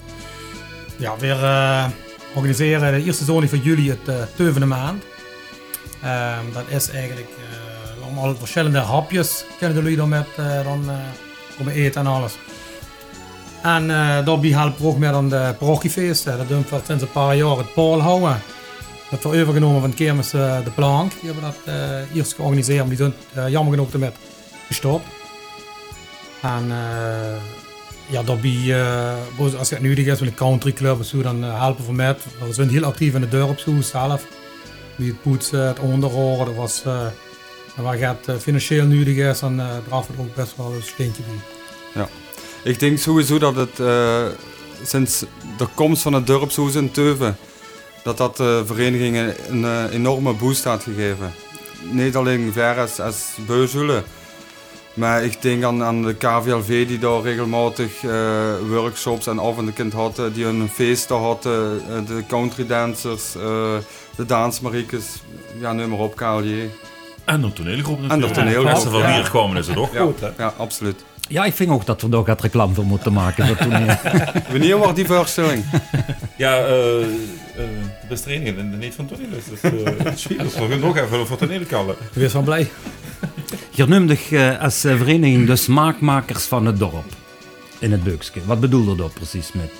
Ja, 0.96 1.16
we 1.18 1.26
uh, 1.26 1.86
organiseren 2.34 2.92
de 2.92 3.04
eerste 3.04 3.24
zondag 3.24 3.48
van 3.48 3.58
juli 3.58 3.90
het 3.90 4.38
uh, 4.38 4.64
Maand. 4.64 5.04
Ehm, 6.02 6.44
dat 6.52 6.64
is 6.68 6.90
eigenlijk 6.90 7.28
uh, 7.28 8.04
allemaal 8.04 8.36
verschillende 8.36 8.78
hapjes 8.78 9.44
kunnen 9.58 9.76
jullie 9.76 9.96
dan 9.96 10.08
met 10.08 10.26
dan, 10.64 10.90
komen 11.56 11.72
eten 11.72 12.00
en 12.00 12.06
alles. 12.06 12.32
En 13.62 13.88
daarbij 14.24 14.50
helpen 14.50 14.82
we 14.82 14.88
ook 14.88 14.98
met 14.98 15.12
aan 15.12 15.28
de 15.28 15.54
parochiefeesten. 15.58 16.38
Dat 16.38 16.48
doen 16.48 16.64
we 16.70 16.80
sinds 16.86 17.02
een 17.02 17.10
paar 17.10 17.36
jaar 17.36 17.56
het 17.56 17.74
Paul 17.74 18.00
houden. 18.00 18.40
Dat 19.10 19.22
we 19.22 19.28
overgenomen 19.28 19.80
van 19.80 19.94
Kermis 19.94 20.30
de 20.30 20.70
Plank. 20.74 21.12
Die 21.20 21.30
hebben 21.32 21.42
dat 21.42 21.74
eerst 22.14 22.34
georganiseerd, 22.34 22.86
maar 22.86 22.96
die 22.96 23.12
zijn 23.32 23.50
jammer 23.50 23.72
genoeg 23.72 23.92
ermee 23.92 24.10
gestopt. 24.66 25.17
En 26.42 26.72
ja, 28.06 28.22
daarbij, 28.22 28.74
als 29.58 29.70
het 29.70 29.80
nodig 29.80 30.06
is 30.06 30.20
met 30.20 30.28
een 30.28 30.34
countryclub 30.34 30.98
of 31.00 31.06
zo, 31.06 31.22
dan 31.22 31.42
helpen 31.42 31.86
we 31.86 31.92
met. 31.92 32.24
We 32.46 32.52
zijn 32.52 32.68
heel 32.68 32.84
actief 32.84 33.14
in 33.14 33.20
de 33.20 33.28
dorpshoes 33.28 33.88
zelf. 33.88 34.24
Wie 34.96 35.08
het 35.08 35.22
poetsen, 35.22 35.66
het 35.66 35.78
onderhoren, 35.78 36.46
dat 36.46 36.54
was... 36.54 36.82
en 37.76 37.82
waar 37.82 37.98
het 37.98 38.42
financieel 38.42 38.86
nodig 38.86 39.16
is, 39.16 39.38
dan 39.38 39.56
we 39.56 39.62
er 39.62 40.20
ook 40.20 40.34
best 40.34 40.56
wel 40.56 40.72
een 40.72 40.82
steentje 40.82 41.22
bij. 41.22 42.02
Ja. 42.02 42.08
Ik 42.62 42.78
denk 42.78 42.98
sowieso 42.98 43.38
dat 43.38 43.56
het 43.56 43.78
uh, 43.78 44.26
sinds 44.84 45.24
de 45.58 45.66
komst 45.74 46.02
van 46.02 46.12
het 46.12 46.26
dorpshoes 46.26 46.74
in 46.74 46.90
Teuven, 46.90 47.36
dat 48.02 48.16
dat 48.16 48.36
de 48.36 48.62
verenigingen 48.66 49.34
een 49.48 49.62
uh, 49.62 49.84
enorme 49.92 50.32
boost 50.32 50.64
had 50.64 50.82
gegeven. 50.82 51.32
Niet 51.90 52.16
alleen 52.16 52.52
Veres 52.52 53.00
als 53.00 53.24
Beuzelen, 53.46 54.04
maar 54.98 55.24
ik 55.24 55.42
denk 55.42 55.64
aan, 55.64 55.82
aan 55.82 56.02
de 56.02 56.14
KVLV 56.14 56.86
die 56.86 56.98
daar 56.98 57.22
regelmatig 57.22 58.02
uh, 58.02 58.12
workshops 58.68 59.26
en 59.26 59.40
avonden 59.40 59.92
hadden, 59.92 60.32
die 60.32 60.44
een 60.44 60.68
feesten 60.68 61.16
hadden, 61.16 61.80
de 62.06 62.22
country 62.28 62.66
dancers, 62.66 63.32
de 64.16 64.26
dansmariekes, 64.26 65.04
ja, 65.60 65.72
noem 65.72 65.90
maar 65.90 65.98
op, 65.98 66.16
KLJ. 66.16 66.70
En 67.24 67.40
de 67.40 67.52
toneelgroep 67.52 68.00
natuurlijk. 68.00 68.22
En 68.22 68.34
de 68.34 68.40
toneelgroep. 68.40 68.74
Als 68.74 68.82
ze 68.82 68.90
van 68.90 69.12
hier 69.12 69.30
komen 69.30 69.56
is 69.56 69.66
het 69.66 69.76
ook 69.76 69.92
ja, 69.92 70.02
goed, 70.02 70.20
hè? 70.20 70.28
Ja, 70.36 70.54
absoluut. 70.56 71.04
Ja, 71.28 71.44
ik 71.44 71.54
vind 71.54 71.70
ook 71.70 71.86
dat 71.86 72.02
we 72.02 72.08
daar 72.08 72.24
gaat 72.24 72.40
reclame 72.40 72.74
voor 72.74 72.84
moeten 72.84 73.12
maken. 73.12 73.46
Voor 73.46 73.66
Wanneer 74.50 74.76
wordt 74.76 74.96
die 74.96 75.06
voorstelling? 75.06 75.64
Ja, 76.36 76.68
uh, 76.68 76.68
uh, 76.68 77.06
de 78.08 78.20
trainingen 78.20 78.58
en 78.58 78.78
niet 78.78 78.94
van 78.94 79.06
toneel 79.06 79.28
is. 79.36 79.44
Dus 79.44 79.72
uh, 79.72 79.84
het 79.98 80.14
is. 80.14 80.26
We 80.26 80.66
gaan 80.68 80.80
nog 80.80 80.96
even 80.96 81.26
voor 81.26 81.36
toneel 81.36 81.64
kallen. 81.68 81.96
Wees 82.12 82.32
van 82.32 82.44
blij. 82.44 82.70
Je 83.70 83.86
noemde 83.86 84.16
uh, 84.30 84.60
als 84.60 84.80
vereniging 84.80 85.46
de 85.46 85.56
smaakmakers 85.56 86.44
van 86.44 86.66
het 86.66 86.78
dorp. 86.78 87.12
In 87.78 87.92
het 87.92 88.02
Beukske. 88.02 88.40
Wat 88.44 88.60
bedoelde 88.60 88.96
dat 88.96 89.12
precies 89.12 89.52
met? 89.52 89.70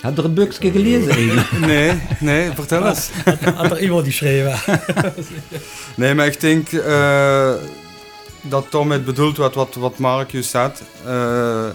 Heb 0.00 0.16
je 0.16 0.22
het 0.22 0.34
Beukske 0.34 0.70
gelezen? 0.70 1.44
nee, 1.68 2.00
nee, 2.20 2.50
vertel 2.50 2.86
eens. 2.88 3.10
Had 3.54 3.70
er 3.70 3.80
iemand 3.80 4.04
die 4.04 4.12
schreef. 4.12 4.66
nee, 5.96 6.14
maar 6.14 6.26
ik 6.26 6.40
denk 6.40 6.72
uh, 6.72 7.52
dat 8.40 8.66
Tom 8.70 8.90
het 8.90 9.04
bedoelt 9.04 9.36
wat, 9.36 9.54
wat, 9.54 9.74
wat 9.74 9.98
Mark 9.98 10.30
juist 10.30 10.50
zegt. 10.50 10.82
Uh, 11.06 11.66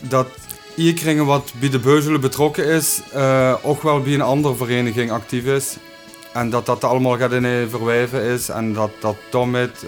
dat 0.00 0.28
iedereen 0.76 1.24
wat 1.24 1.52
bij 1.60 1.68
de 1.68 1.78
Beuzelen 1.78 2.20
betrokken 2.20 2.66
is, 2.66 3.00
uh, 3.14 3.54
ook 3.62 3.82
wel 3.82 4.00
bij 4.00 4.14
een 4.14 4.20
andere 4.20 4.54
vereniging 4.54 5.10
actief 5.10 5.44
is. 5.44 5.76
En 6.32 6.50
dat 6.50 6.66
dat 6.66 6.84
allemaal 6.84 7.16
gaat 7.16 7.32
in 7.32 7.68
verwijven 7.70 8.22
is. 8.22 8.48
En 8.48 8.72
dat, 8.72 8.90
dat 9.00 9.16
Tom 9.30 9.54
het 9.54 9.84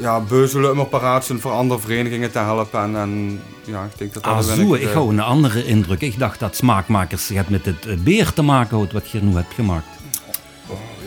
ja, 0.00 0.20
Beuzelen 0.20 0.70
immer 0.70 0.86
paraat 0.86 1.24
zijn 1.24 1.40
voor 1.40 1.52
andere 1.52 1.80
verenigingen 1.80 2.32
te 2.32 2.38
helpen. 2.38 2.80
En, 2.80 2.96
en 2.96 3.40
ja, 3.64 3.84
ik 3.84 3.98
denk 3.98 4.14
dat 4.14 4.22
dat 4.22 4.32
ah, 4.32 4.42
zo, 4.42 4.74
ik 4.74 4.88
hou 4.88 5.10
een 5.10 5.20
andere 5.20 5.64
indruk. 5.64 6.00
Ik 6.00 6.18
dacht 6.18 6.40
dat 6.40 6.56
smaakmakers 6.56 7.28
het 7.28 7.48
met 7.48 7.64
het 7.64 8.04
beer 8.04 8.32
te 8.32 8.42
maken 8.42 8.76
houdt 8.76 8.92
wat 8.92 9.10
je 9.10 9.22
nu 9.22 9.34
hebt 9.34 9.54
gemaakt. 9.54 9.86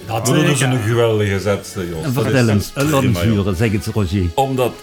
Dat 0.06 0.28
is 0.28 0.62
een 0.62 0.82
geweldige 0.82 1.40
zet, 1.40 1.76
Jos. 1.90 2.14
Vertel 2.14 2.50
eens, 2.50 2.72
een 2.74 3.56
zeg 3.56 3.72
het 3.72 3.86
Roger. 3.86 4.26
Omdat, 4.34 4.74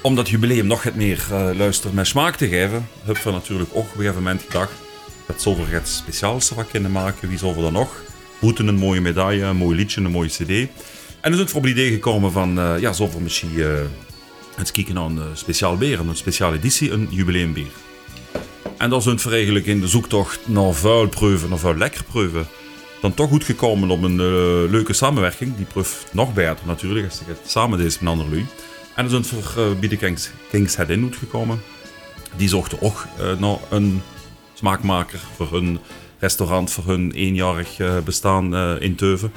om 0.00 0.14
dat 0.14 0.28
jubileum 0.28 0.66
nog 0.66 0.82
het 0.82 0.96
meer 0.96 1.26
uh, 1.32 1.48
luister 1.54 1.90
met 1.92 2.06
smaak 2.06 2.36
te 2.36 2.48
geven, 2.48 2.88
hebben 3.04 3.24
we 3.24 3.30
natuurlijk 3.30 3.70
ook 3.72 3.76
op 3.76 3.90
een 3.90 3.96
gegeven 3.96 4.22
moment 4.22 4.42
gedacht, 4.42 4.72
dat 5.26 5.42
zoveel 5.42 5.66
het 5.66 5.88
speciaalste 5.88 6.54
wat 6.54 6.70
kunnen 6.70 6.92
maken, 6.92 7.28
wie 7.28 7.38
zoveel 7.38 7.62
dan 7.62 7.72
nog. 7.72 8.02
Boeten 8.38 8.66
een 8.66 8.78
mooie 8.78 9.00
medaille, 9.00 9.44
een 9.44 9.56
mooi 9.56 9.76
liedje, 9.76 10.00
een 10.00 10.10
mooie 10.10 10.28
cd. 10.28 10.50
En 10.50 10.68
dan 11.20 11.32
is 11.32 11.38
het 11.38 11.50
voor 11.50 11.60
op 11.60 11.66
het 11.66 11.72
idee 11.72 11.90
gekomen 11.90 12.32
van, 12.32 12.58
uh, 12.58 12.78
ja, 12.80 12.92
zoveel 12.92 13.20
misschien 13.20 13.52
uh, 13.54 13.68
het 14.54 14.70
kijken 14.70 14.94
naar 14.94 15.04
een 15.04 15.20
speciaal 15.32 15.76
beer, 15.76 16.00
een 16.00 16.16
speciale 16.16 16.56
editie, 16.56 16.90
een 16.90 17.08
jubileumbeer. 17.10 17.70
En 18.78 18.90
dat 18.90 19.06
is 19.06 19.24
we 19.24 19.30
eigenlijk 19.30 19.66
in 19.66 19.80
de 19.80 19.88
zoektocht 19.88 20.48
naar 20.48 20.74
vuilproeven, 20.74 21.48
naar 21.48 21.58
vuil 21.58 21.76
lekker 21.76 22.04
proeven, 22.04 22.46
dan 23.00 23.14
toch 23.14 23.28
goed 23.28 23.44
gekomen 23.44 23.90
op 23.90 24.02
een 24.02 24.16
leuke 24.70 24.92
samenwerking. 24.92 25.56
Die 25.56 25.66
proeft 25.66 26.06
nog 26.12 26.34
beter 26.34 26.66
natuurlijk, 26.66 27.06
als 27.06 27.18
je 27.18 27.24
het 27.26 27.50
samen 27.50 27.78
deed 27.78 28.00
met 28.00 28.12
andere 28.12 28.28
lui. 28.28 28.46
En 28.94 29.08
dan 29.08 29.10
zijn 29.10 29.22
we 29.22 29.42
voor 29.42 29.74
uh, 29.82 29.98
Kings, 29.98 30.30
Kings 30.50 30.76
Head 30.76 30.88
In 30.88 31.14
gekomen. 31.18 31.62
Die 32.36 32.48
zochten 32.48 32.82
ook 32.82 33.06
naar 33.38 33.58
een 33.68 34.02
smaakmaker 34.56 35.18
voor 35.36 35.52
hun 35.52 35.78
restaurant, 36.18 36.70
voor 36.70 36.84
hun 36.86 37.12
eenjarig 37.12 38.02
bestaan 38.04 38.56
in 38.80 38.94
Teuven. 38.94 39.32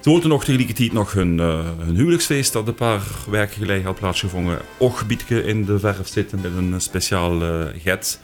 Ze 0.00 0.12
wilden 0.12 0.28
nog 0.28 0.44
tegelijkertijd 0.44 0.92
nog 0.92 1.12
hun, 1.12 1.38
uh, 1.38 1.60
hun 1.78 1.96
huwelijksfeest 1.96 2.52
dat 2.52 2.68
een 2.68 2.74
paar 2.74 3.02
weken 3.30 3.56
geleden 3.56 3.84
had 3.84 3.98
plaatsgevonden. 3.98 4.58
Ook 4.78 4.96
gebiedje 4.96 5.44
in 5.44 5.64
de 5.64 5.78
verf 5.78 6.08
zitten 6.08 6.40
met 6.40 6.56
een 6.56 6.80
speciaal 6.80 7.40
get. 7.82 8.20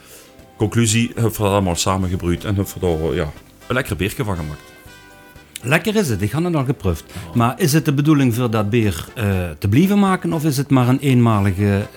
Conclusie, 0.57 1.11
hebben 1.15 1.31
we 1.31 1.43
allemaal 1.43 1.75
samengebroeid 1.75 2.43
en 2.43 2.55
hebben 2.55 3.07
we 3.09 3.15
ja, 3.15 3.31
een 3.67 3.75
lekker 3.75 3.95
beertje 3.95 4.23
van 4.23 4.35
gemaakt. 4.35 4.61
Lekker 5.61 5.95
is 5.95 6.09
het, 6.09 6.21
ik 6.21 6.31
had 6.31 6.43
het 6.43 6.55
al 6.55 6.65
geproefd. 6.65 7.03
Maar 7.33 7.59
is 7.59 7.73
het 7.73 7.85
de 7.85 7.93
bedoeling 7.93 8.35
voor 8.35 8.51
dat 8.51 8.69
beer 8.69 9.05
te 9.57 9.67
blijven 9.69 9.99
maken 9.99 10.33
of 10.33 10.43
is 10.45 10.57
het 10.57 10.69
maar 10.69 10.87
een 10.87 10.99
eenmalige 10.99 11.87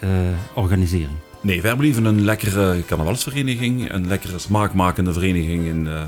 organisering? 0.54 1.25
Nee, 1.46 1.62
wij 1.62 1.76
blijven 1.76 2.04
een 2.04 2.24
lekkere 2.24 2.84
carnavalsvereniging, 2.86 3.92
een 3.92 4.06
lekkere 4.06 4.38
smaakmakende 4.38 5.12
vereniging 5.12 5.66
in, 5.66 5.84
uh, 5.84 6.02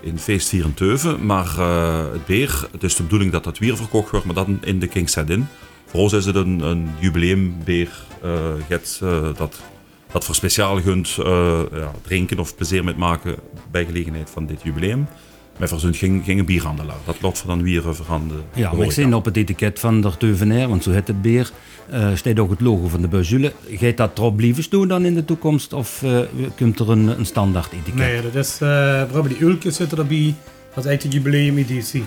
in 0.00 0.18
feestvieren 0.18 0.74
Teuven. 0.74 1.26
Maar 1.26 1.54
uh, 1.58 2.12
het 2.12 2.26
beer, 2.26 2.68
het 2.72 2.82
is 2.82 2.96
de 2.96 3.02
bedoeling 3.02 3.32
dat 3.32 3.44
dat 3.44 3.58
weer 3.58 3.76
verkocht 3.76 4.10
wordt, 4.10 4.26
maar 4.26 4.34
dan 4.34 4.58
in 4.64 4.78
de 4.78 4.86
King's 4.86 5.14
Head 5.14 5.30
In. 5.30 5.46
Voor 5.86 6.00
ons 6.00 6.12
is 6.12 6.24
het 6.24 6.34
een, 6.34 6.60
een 6.60 6.90
jubileumbeer, 6.98 7.90
get, 8.68 8.98
dat, 9.36 9.60
dat 10.12 10.24
voor 10.24 10.34
speciaal 10.34 10.80
gunt 10.80 11.08
ja, 11.72 11.92
drinken 12.02 12.38
of 12.38 12.56
plezier 12.56 12.84
met 12.84 12.96
maken 12.96 13.36
bij 13.70 13.84
gelegenheid 13.84 14.30
van 14.30 14.46
dit 14.46 14.62
jubileum. 14.62 15.06
Wij 15.56 15.68
verzoen 15.68 15.94
geen, 15.94 16.22
geen 16.24 16.44
bierhandelaar. 16.44 16.96
Dat 17.04 17.16
loopt 17.20 17.38
voor 17.38 17.48
dan 17.48 17.62
weer 17.62 17.94
van 17.94 18.28
de. 18.28 18.34
Ja, 18.60 18.72
maar 18.72 18.84
ik 18.86 18.92
zie 18.92 19.16
op 19.16 19.24
het 19.24 19.36
etiket 19.36 19.78
van 19.78 20.00
de 20.00 20.16
Teuvenair, 20.16 20.68
want 20.68 20.82
zo 20.82 20.90
heet 20.90 21.06
het 21.06 21.22
beer, 21.22 21.50
uh, 21.92 22.08
staat 22.14 22.38
ook 22.38 22.50
het 22.50 22.60
logo 22.60 22.88
van 22.88 23.00
de 23.00 23.08
Beuzule. 23.08 23.52
Gaat 23.70 23.96
dat 23.96 24.18
erop 24.18 24.36
blijven 24.36 24.64
doen 24.70 24.88
dan 24.88 25.04
in 25.04 25.14
de 25.14 25.24
toekomst 25.24 25.72
of 25.72 26.02
uh, 26.02 26.18
komt 26.56 26.78
er 26.78 26.90
een, 26.90 27.18
een 27.18 27.26
standaard 27.26 27.72
etiket? 27.72 27.94
Nee, 27.94 28.22
dat 28.22 28.34
is. 28.34 28.52
Uh, 28.54 28.68
we 28.68 29.08
hebben 29.12 29.28
die 29.28 29.42
ulkjes 29.42 29.76
zitten 29.76 29.98
erbij. 29.98 30.34
Dat 30.74 30.84
is 30.84 30.90
eigenlijk 30.90 31.02
de 31.02 31.30
jubileumeditie. 31.30 32.04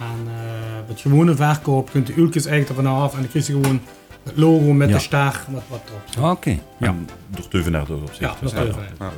En 0.00 0.26
uh, 0.26 0.88
met 0.88 1.00
gewone 1.00 1.34
verkoop 1.34 1.90
kunt 1.90 2.06
de 2.06 2.12
ulkjes 2.16 2.46
eigenlijk 2.46 2.78
ervan 2.78 2.94
af 3.02 3.12
en 3.14 3.18
dan 3.20 3.28
krijg 3.28 3.46
je 3.46 3.52
gewoon 3.52 3.80
het 4.24 4.36
logo 4.36 4.72
met 4.72 4.88
Ja. 4.88 4.94
de 4.94 5.00
staar 5.00 5.44
wat, 5.50 5.62
wat 5.68 5.80
erop. 5.88 6.24
Ah, 6.24 6.30
Oké, 6.30 6.50
ja. 6.78 6.86
En 6.86 7.08
door 7.28 7.48
Teuvenaar 7.48 7.86
door 7.86 8.02
op 8.02 8.08
zich. 8.12 8.20
Ja, 8.20 8.36
door 8.40 8.50
Teuvenaar. 8.50 9.12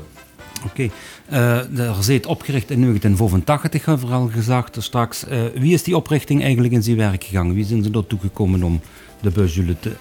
Oké. 0.67 0.89
Eh, 1.29 1.79
er 1.79 1.95
zit 2.01 2.27
opgericht 2.27 2.71
in 2.71 2.81
1985, 2.81 3.85
hebben 3.85 4.09
we 4.09 4.15
al 4.15 4.29
gezegd 4.33 4.77
er 4.77 4.83
straks. 4.83 5.27
Eh, 5.27 5.41
wie 5.55 5.73
is 5.73 5.83
die 5.83 5.97
oprichting 5.97 6.43
eigenlijk 6.43 6.73
in 6.75 6.83
zijn 6.83 6.97
werk 6.97 7.25
gegaan? 7.25 7.55
Wie 7.55 7.65
zijn 7.65 7.83
ze 7.83 7.91
naartoe 7.91 8.19
gekomen 8.21 8.63
om 8.63 8.81
de 9.21 9.31
Beuzule 9.31 9.77
te 9.81 9.93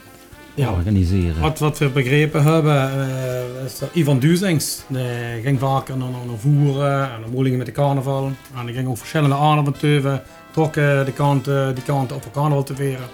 Ja. 0.53 0.71
organiseren? 0.71 1.41
Wat, 1.41 1.59
wat 1.59 1.77
we 1.77 1.89
begrepen 1.89 2.43
hebben, 2.43 2.91
eh, 2.91 3.65
is 3.65 3.79
dat 3.79 3.89
Ivan 3.93 4.19
Duzings. 4.19 4.81
Die 4.87 5.41
ging 5.43 5.59
vaker 5.59 5.97
naar, 5.97 6.09
naar 6.09 6.37
voeren 6.37 7.03
en 7.13 7.19
naar 7.19 7.29
Moelingen 7.31 7.57
met 7.57 7.65
de 7.67 7.71
carnaval. 7.73 8.31
En 8.57 8.65
die 8.65 8.75
ging 8.75 8.87
ook 8.87 8.97
verschillende 8.97 9.35
avonden 9.35 9.77
teuven, 9.77 10.21
trokken 10.51 11.05
de 11.05 11.11
kant, 11.13 11.47
eh, 11.47 11.67
die 11.73 11.83
kant 11.83 12.11
op 12.11 12.21
voor 12.23 12.31
carnaval 12.31 12.63
te 12.63 12.75
veren. 12.75 13.05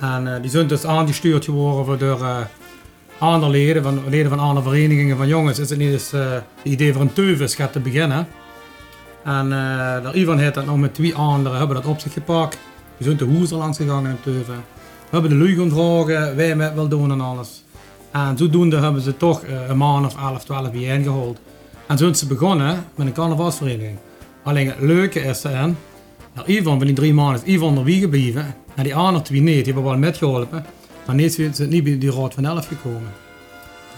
En 0.00 0.38
die 0.42 0.50
zijn 0.50 0.66
dus 0.66 0.84
aangestuurd 0.86 1.44
geworden 1.44 1.98
door, 1.98 2.18
eh, 3.18 3.28
andere 3.28 3.52
leden 3.52 3.82
van, 3.82 4.02
leden 4.08 4.30
van 4.30 4.38
andere 4.38 4.68
verenigingen 4.68 5.16
van 5.16 5.28
jongens, 5.28 5.58
is 5.58 5.70
het 5.70 5.78
niet 5.78 5.92
eens 5.92 6.12
eh, 6.12 6.32
het 6.32 6.44
idee 6.62 6.92
voor 6.92 7.02
een 7.02 7.12
teufels 7.12 7.54
gaat 7.54 7.72
te 7.72 7.80
beginnen. 7.80 8.26
En 9.24 9.44
uh, 9.44 9.52
daar 10.02 10.16
Ivan 10.16 10.38
heeft 10.38 10.54
dat 10.54 10.66
nog 10.66 10.78
met 10.78 10.94
twee 10.94 11.14
anderen 11.14 11.58
hebben 11.58 11.76
dat 11.76 11.86
op 11.86 11.98
zich 11.98 12.12
gepakt. 12.12 12.58
We 12.96 13.04
zijn 13.04 13.16
de 13.16 13.24
hoezer 13.24 13.56
langs 13.56 13.76
gegaan 13.76 14.06
in 14.06 14.20
Teuven. 14.20 14.64
We 15.10 15.20
hebben 15.20 15.30
de 15.30 15.36
lui 15.36 15.70
vragen, 15.70 16.36
wij 16.36 16.56
met 16.56 16.74
wel 16.74 16.88
doen 16.88 17.10
en 17.10 17.20
alles. 17.20 17.64
En 18.10 18.36
zodoende 18.36 18.76
hebben 18.76 19.02
ze 19.02 19.16
toch 19.16 19.44
uh, 19.44 19.68
een 19.68 19.76
maand 19.76 20.06
of 20.06 20.16
11, 20.22 20.44
12 20.44 20.70
bijeengehaald. 20.70 21.38
En 21.86 21.98
zo 21.98 22.04
zijn 22.04 22.14
ze 22.14 22.26
begonnen 22.26 22.84
met 22.94 23.06
een 23.06 23.12
carnavalsvereniging. 23.12 23.98
Alleen 24.42 24.66
het 24.66 24.80
leuke 24.80 25.20
is 25.20 25.40
dan, 25.40 25.76
dat 26.34 26.46
Ivan 26.46 26.76
van 26.78 26.86
die 26.86 26.96
drie 26.96 27.14
maanden 27.14 27.42
is 27.44 27.52
Ivan 27.52 27.78
erbij 27.78 27.98
gebleven. 27.98 28.54
En 28.74 28.84
die 28.84 28.94
andere 28.94 29.24
twee 29.24 29.40
niet, 29.40 29.54
die 29.54 29.64
hebben 29.64 29.84
wel 29.84 29.98
metgeholpen. 29.98 30.64
Maar 31.06 31.14
niet 31.14 31.34
zijn 31.34 31.54
ze 31.54 31.66
niet 31.66 31.84
bij 31.84 31.98
die 31.98 32.10
Raad 32.10 32.34
van 32.34 32.44
Elf 32.44 32.66
gekomen. 32.66 33.12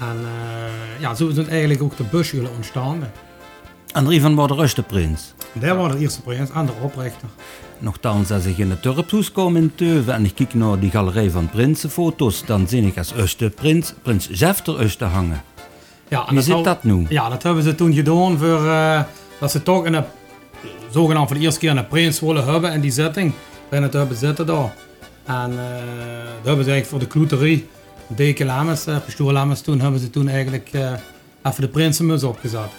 En 0.00 0.16
uh, 0.20 1.00
ja, 1.00 1.14
zo 1.14 1.30
zijn 1.30 1.48
eigenlijk 1.48 1.82
ook 1.82 1.96
de 1.96 2.04
busjulen 2.10 2.50
ontstaan. 2.56 3.10
En 3.92 4.12
er 4.12 4.20
van 4.20 4.34
was 4.34 4.48
de 4.48 4.56
eerste 4.56 4.82
prins. 4.82 5.34
Daar 5.52 5.76
was 5.76 5.92
de 5.92 5.98
eerste 5.98 6.22
prins 6.22 6.50
en 6.50 6.66
de 6.66 6.72
oprichter. 6.82 7.28
Nochtans, 7.78 8.30
als 8.30 8.44
ik 8.44 8.58
in 8.58 8.70
het 8.70 8.82
dorpshuis 8.82 9.32
kom 9.32 9.56
in 9.56 9.74
Teuven 9.74 10.14
en 10.14 10.24
ik 10.24 10.34
kijk 10.34 10.54
naar 10.54 10.78
die 10.78 10.90
galerij 10.90 11.30
van 11.30 11.48
prinsenfoto's, 11.48 12.44
dan 12.44 12.68
zie 12.68 12.86
ik 12.86 12.98
als 12.98 13.12
eerste 13.16 13.50
prins, 13.50 13.94
prins 14.02 14.28
Jeff 14.32 14.66
er 14.66 14.80
eerste 14.80 15.04
hangen. 15.04 15.42
Ja, 16.08 16.26
Wie 16.28 16.40
zit 16.40 16.64
dat 16.64 16.84
nu? 16.84 17.06
Ja, 17.08 17.28
dat 17.28 17.42
hebben 17.42 17.62
ze 17.62 17.74
toen 17.74 17.94
gedaan 17.94 18.38
voor 18.38 18.64
uh, 18.64 19.02
dat 19.40 19.50
ze 19.50 19.62
toch 19.62 19.84
in 19.84 19.94
een, 19.94 20.04
zogenaamd 20.90 21.28
voor 21.28 21.36
de 21.36 21.42
eerste 21.42 21.60
keer 21.60 21.76
een 21.76 21.86
prins 21.86 22.20
willen 22.20 22.44
hebben 22.44 22.72
in 22.72 22.80
die 22.80 22.90
zitting. 22.90 23.32
Binnen 23.68 23.90
te 23.90 23.96
hebben 23.96 24.16
zitten 24.16 24.46
daar. 24.46 24.74
En 25.26 25.50
uh, 25.50 25.58
dat 26.36 26.44
hebben 26.44 26.64
ze 26.64 26.70
eigenlijk 26.70 26.86
voor 26.86 26.98
de 26.98 27.06
kloeterie, 27.06 27.68
Deken 28.06 28.46
Lammers, 28.46 28.86
uh, 28.86 28.96
Pastoor 29.04 29.32
Lammers 29.32 29.60
toen, 29.60 29.80
hebben 29.80 30.00
ze 30.00 30.10
toen 30.10 30.28
eigenlijk 30.28 30.68
uh, 30.72 30.92
even 31.42 31.60
de 31.60 31.68
prinsenmus 31.68 32.22
opgezet. 32.22 32.70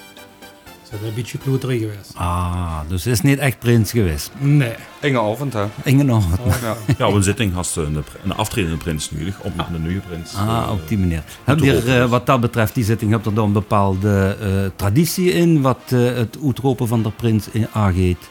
Dat 0.91 0.99
is 1.01 1.07
een 1.07 1.13
beetje 1.13 1.37
kloeterie 1.37 1.79
geweest. 1.79 2.11
Ah, 2.15 2.79
dus 2.87 3.03
het 3.03 3.13
is 3.13 3.21
niet 3.21 3.39
echt 3.39 3.59
prins 3.59 3.91
geweest? 3.91 4.31
Nee. 4.37 4.73
Inge 5.01 5.19
avond, 5.19 5.53
hè? 5.53 5.65
Inge 5.83 6.13
avond. 6.13 6.39
Oh, 6.39 6.61
ja. 6.61 6.75
ja, 6.97 7.07
op 7.07 7.13
een 7.13 7.23
zitting 7.23 7.53
had 7.53 7.67
ze 7.67 7.81
een, 7.81 8.03
een 8.23 8.33
aftredende 8.33 8.77
prins 8.77 9.11
nodig, 9.11 9.39
op 9.39 9.53
een 9.57 9.81
nieuwe 9.81 10.01
prins. 10.01 10.35
Ah, 10.35 10.69
op 10.71 10.87
die 10.87 10.97
manier. 10.97 11.23
Heb 11.43 11.59
je 11.59 12.05
wat 12.09 12.25
dat 12.25 12.41
betreft, 12.41 12.73
die 12.73 12.83
zitting, 12.83 13.11
heb 13.11 13.23
je 13.23 13.29
er 13.29 13.35
dan 13.35 13.45
een 13.45 13.53
bepaalde 13.53 14.37
uh, 14.41 14.69
traditie 14.75 15.31
in, 15.31 15.61
wat 15.61 15.79
uh, 15.89 16.15
het 16.15 16.37
uitroepen 16.43 16.87
van 16.87 17.03
de 17.03 17.11
prins 17.11 17.47
aangeet? 17.71 18.29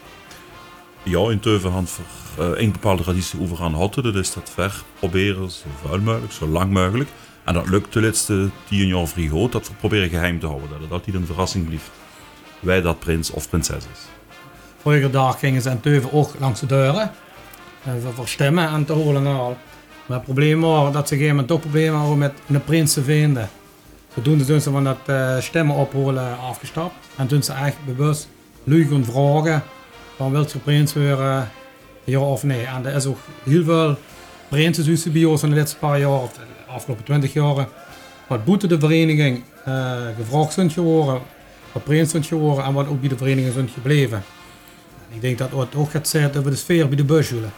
Ja, 1.02 1.30
in 1.30 1.40
Teuvenhand 1.40 1.90
voor 1.90 2.04
een 2.38 2.72
bepaalde 2.72 3.02
traditie 3.02 3.40
over 3.40 3.62
aan 3.62 3.74
houden. 3.74 4.02
Dat 4.02 4.14
is 4.14 4.32
dat 4.32 4.50
ver 4.54 4.82
proberen, 4.98 5.50
zo 5.50 5.66
vuil 5.84 6.00
mogelijk, 6.00 6.32
zo 6.32 6.46
lang 6.46 6.72
mogelijk. 6.72 7.08
En 7.44 7.54
dat 7.54 7.68
lukt 7.68 7.92
de 7.92 8.00
laatste 8.00 8.48
tien 8.68 8.86
jaar 8.86 9.06
vrij 9.06 9.26
goed, 9.26 9.52
dat 9.52 9.68
we 9.68 9.74
proberen 9.74 10.08
geheim 10.08 10.40
te 10.40 10.46
houden. 10.46 10.68
Dat 10.68 10.80
het 10.80 10.90
altijd 10.90 11.16
een 11.16 11.26
verrassing 11.26 11.66
blijft. 11.66 11.90
Wij 12.60 12.80
dat 12.80 12.98
prins 12.98 13.30
of 13.30 13.48
prinses 13.48 13.76
is. 13.76 14.00
Vorige 14.82 15.10
dag 15.10 15.38
gingen 15.38 15.62
ze 15.62 15.70
in 15.70 15.80
Teuven 15.80 16.12
ook 16.12 16.30
langs 16.38 16.60
de 16.60 16.66
deuren. 16.66 17.10
Voor 18.14 18.28
stemmen 18.28 18.68
en 18.68 18.84
te 18.84 18.92
horen 18.92 19.26
en 19.26 19.34
al. 19.34 19.56
Maar 20.06 20.16
het 20.16 20.24
probleem 20.24 20.60
was 20.60 20.92
dat 20.92 21.08
ze 21.08 21.14
een 21.14 21.20
gegeven 21.20 21.46
toch 21.46 21.60
problemen 21.60 21.98
hadden 21.98 22.18
met 22.18 22.32
een 22.48 22.64
prins 22.64 22.92
te 22.92 23.02
vinden. 23.02 23.48
Zijn 24.22 24.60
ze 24.60 24.70
van 24.70 24.84
dat 24.84 24.98
uh, 25.06 25.40
stemmen 25.40 25.76
opholen 25.76 26.38
afgestapt. 26.38 26.94
En 27.16 27.26
toen 27.26 27.42
ze 27.42 27.52
echt 27.52 27.76
bewust 27.84 28.28
leugen 28.64 29.04
vragen 29.04 29.62
van 30.16 30.30
wil 30.30 30.46
je 30.52 30.58
prins 30.58 30.94
worden, 30.94 31.50
ja 32.06 32.18
of 32.18 32.42
nee. 32.42 32.64
En 32.64 32.86
er 32.86 32.94
is 32.94 33.06
ook 33.06 33.18
heel 33.44 33.64
veel 33.64 33.96
ons 35.28 35.42
in 35.42 35.50
de 35.50 35.56
laatste 35.56 35.78
paar 35.78 35.98
jaar, 35.98 36.22
of 36.22 36.32
de 36.32 36.40
afgelopen 36.66 37.04
20 37.04 37.32
jaar, 37.32 37.68
wat 38.26 38.44
boete 38.44 38.66
de 38.66 38.78
vereniging 38.78 39.42
uh, 39.68 39.92
gevraagd 40.16 40.52
zijn 40.52 40.70
geworden, 40.70 41.20
wat 41.72 41.84
prins 41.84 42.10
zijn 42.10 42.24
geworden 42.24 42.64
en 42.64 42.72
wat 42.72 42.88
ook 42.88 43.00
bij 43.00 43.08
de 43.08 43.16
vereniging 43.16 43.52
zijn 43.52 43.68
gebleven. 43.68 44.22
En 45.10 45.14
ik 45.14 45.20
denk 45.20 45.38
dat 45.38 45.50
het 45.50 45.74
ook 45.74 45.90
gaat 45.90 46.08
zijn 46.08 46.38
over 46.38 46.50
de 46.50 46.56
sfeer 46.56 46.88
bij 46.88 46.96
de 46.96 47.04
busjulen. 47.04 47.52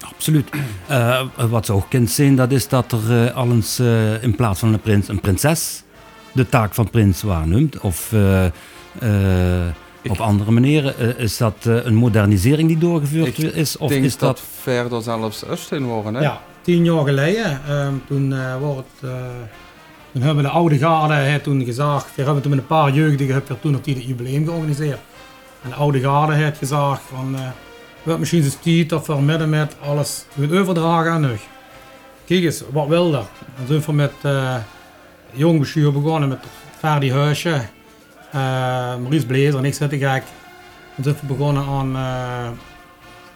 Absoluut. 0.00 0.48
Uh, 0.90 1.22
wat 1.48 1.66
ze 1.66 1.72
ook 1.72 1.90
kent 1.90 2.10
zijn, 2.10 2.36
dat 2.36 2.52
is 2.52 2.68
dat 2.68 2.92
er 2.92 3.24
uh, 3.24 3.36
al 3.36 3.50
eens 3.50 3.80
in 4.20 4.34
plaats 4.36 4.60
van 4.60 4.72
een 4.72 4.80
prins 4.80 5.08
een 5.08 5.20
prinses 5.20 5.82
de 6.32 6.48
taak 6.48 6.74
van 6.74 6.90
prins 6.90 7.22
waarneemt. 7.22 7.80
Of 7.80 8.12
op 10.10 10.20
andere 10.20 10.50
manieren. 10.50 11.18
is 11.18 11.36
dat 11.36 11.54
een 11.64 11.94
modernisering 11.94 12.68
die 12.68 12.78
doorgevoerd 12.78 13.38
ik 13.38 13.54
is? 13.54 13.76
Of 13.76 13.88
denk 13.88 14.04
is 14.04 14.16
dat, 14.16 14.36
dat 14.36 14.46
verder 14.60 15.02
zelfs 15.02 15.44
Östen 15.44 15.82
worden, 15.82 16.14
hè? 16.14 16.20
Ja, 16.20 16.40
tien 16.60 16.84
jaar 16.84 17.04
geleden. 17.04 17.60
Um, 17.70 18.02
toen, 18.06 18.34
wordt, 18.58 19.00
toen 20.12 20.22
hebben 20.22 20.44
de 20.44 20.50
oude 20.50 20.78
garde 20.78 21.14
he, 21.14 21.38
toen 21.38 21.64
gezegd, 21.64 22.14
we 22.14 22.22
hebben 22.22 22.42
toen 22.42 22.50
met 22.50 22.60
een 22.60 22.66
paar 22.66 22.92
jeugdigen 22.92 23.34
hebben 23.34 23.60
toen 23.60 23.76
op 23.76 23.84
die 23.84 23.94
het 23.94 24.04
jubileum 24.04 24.44
georganiseerd. 24.44 25.00
En 25.62 25.68
de 25.68 25.74
oude 25.74 26.00
garde 26.00 26.32
heeft 26.34 26.58
gezegd 26.58 27.00
van, 27.08 27.34
uh, 27.34 27.40
wat 28.02 28.18
misschien 28.18 28.44
is 28.44 28.56
tijd 28.62 28.88
dat 28.88 29.06
we 29.06 29.20
midden 29.20 29.48
met 29.48 29.76
alles 29.82 30.24
gaan 30.34 30.58
overdragen 30.58 31.12
aan 31.12 31.20
nog. 31.20 31.40
Kijk 32.24 32.44
eens, 32.44 32.62
wat 32.72 32.86
wil 32.86 33.14
er? 33.14 33.26
En 33.56 33.66
toen 33.66 33.66
zijn 33.66 33.82
we 33.84 33.92
met 33.92 34.12
uh, 34.26 34.56
jong 35.32 35.58
bestuur 35.58 35.92
begonnen 35.92 36.28
met 36.28 36.38
Ferdi 36.78 37.12
Huisje, 37.12 37.60
Maurice 39.00 39.26
Blazer 39.26 39.56
en 39.56 39.64
ik 39.64 39.74
zitten 39.74 39.98
gek. 39.98 40.22
We 40.94 41.14
begonnen 41.26 41.66
aan 41.66 41.92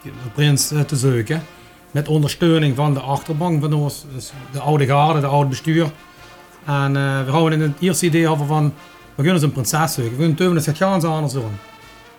de 0.02 0.30
prins 0.34 0.68
te 0.86 0.96
zoeken. 0.96 1.42
Met 1.90 2.08
ondersteuning 2.08 2.76
van 2.76 2.94
de 2.94 3.00
achterbank 3.00 3.60
van 3.60 3.72
ons, 3.72 4.04
dus 4.14 4.32
de 4.52 4.60
oude 4.60 4.86
garde, 4.86 5.20
de 5.20 5.26
oude 5.26 5.48
bestuur. 5.48 5.90
En 6.64 6.92
we 7.24 7.30
houden 7.30 7.60
in 7.60 7.68
het 7.68 7.80
eerste 7.80 8.06
idee 8.06 8.28
over 8.28 8.46
van, 8.46 8.74
we 9.14 9.22
kunnen 9.22 9.42
een 9.42 9.52
prinses 9.52 9.94
zoeken. 9.94 10.16
We 10.16 10.34
kunnen 10.34 10.56
het 10.64 10.76
gaan 10.76 11.00
ze 11.00 11.06
anders 11.06 11.32
doen. 11.32 11.58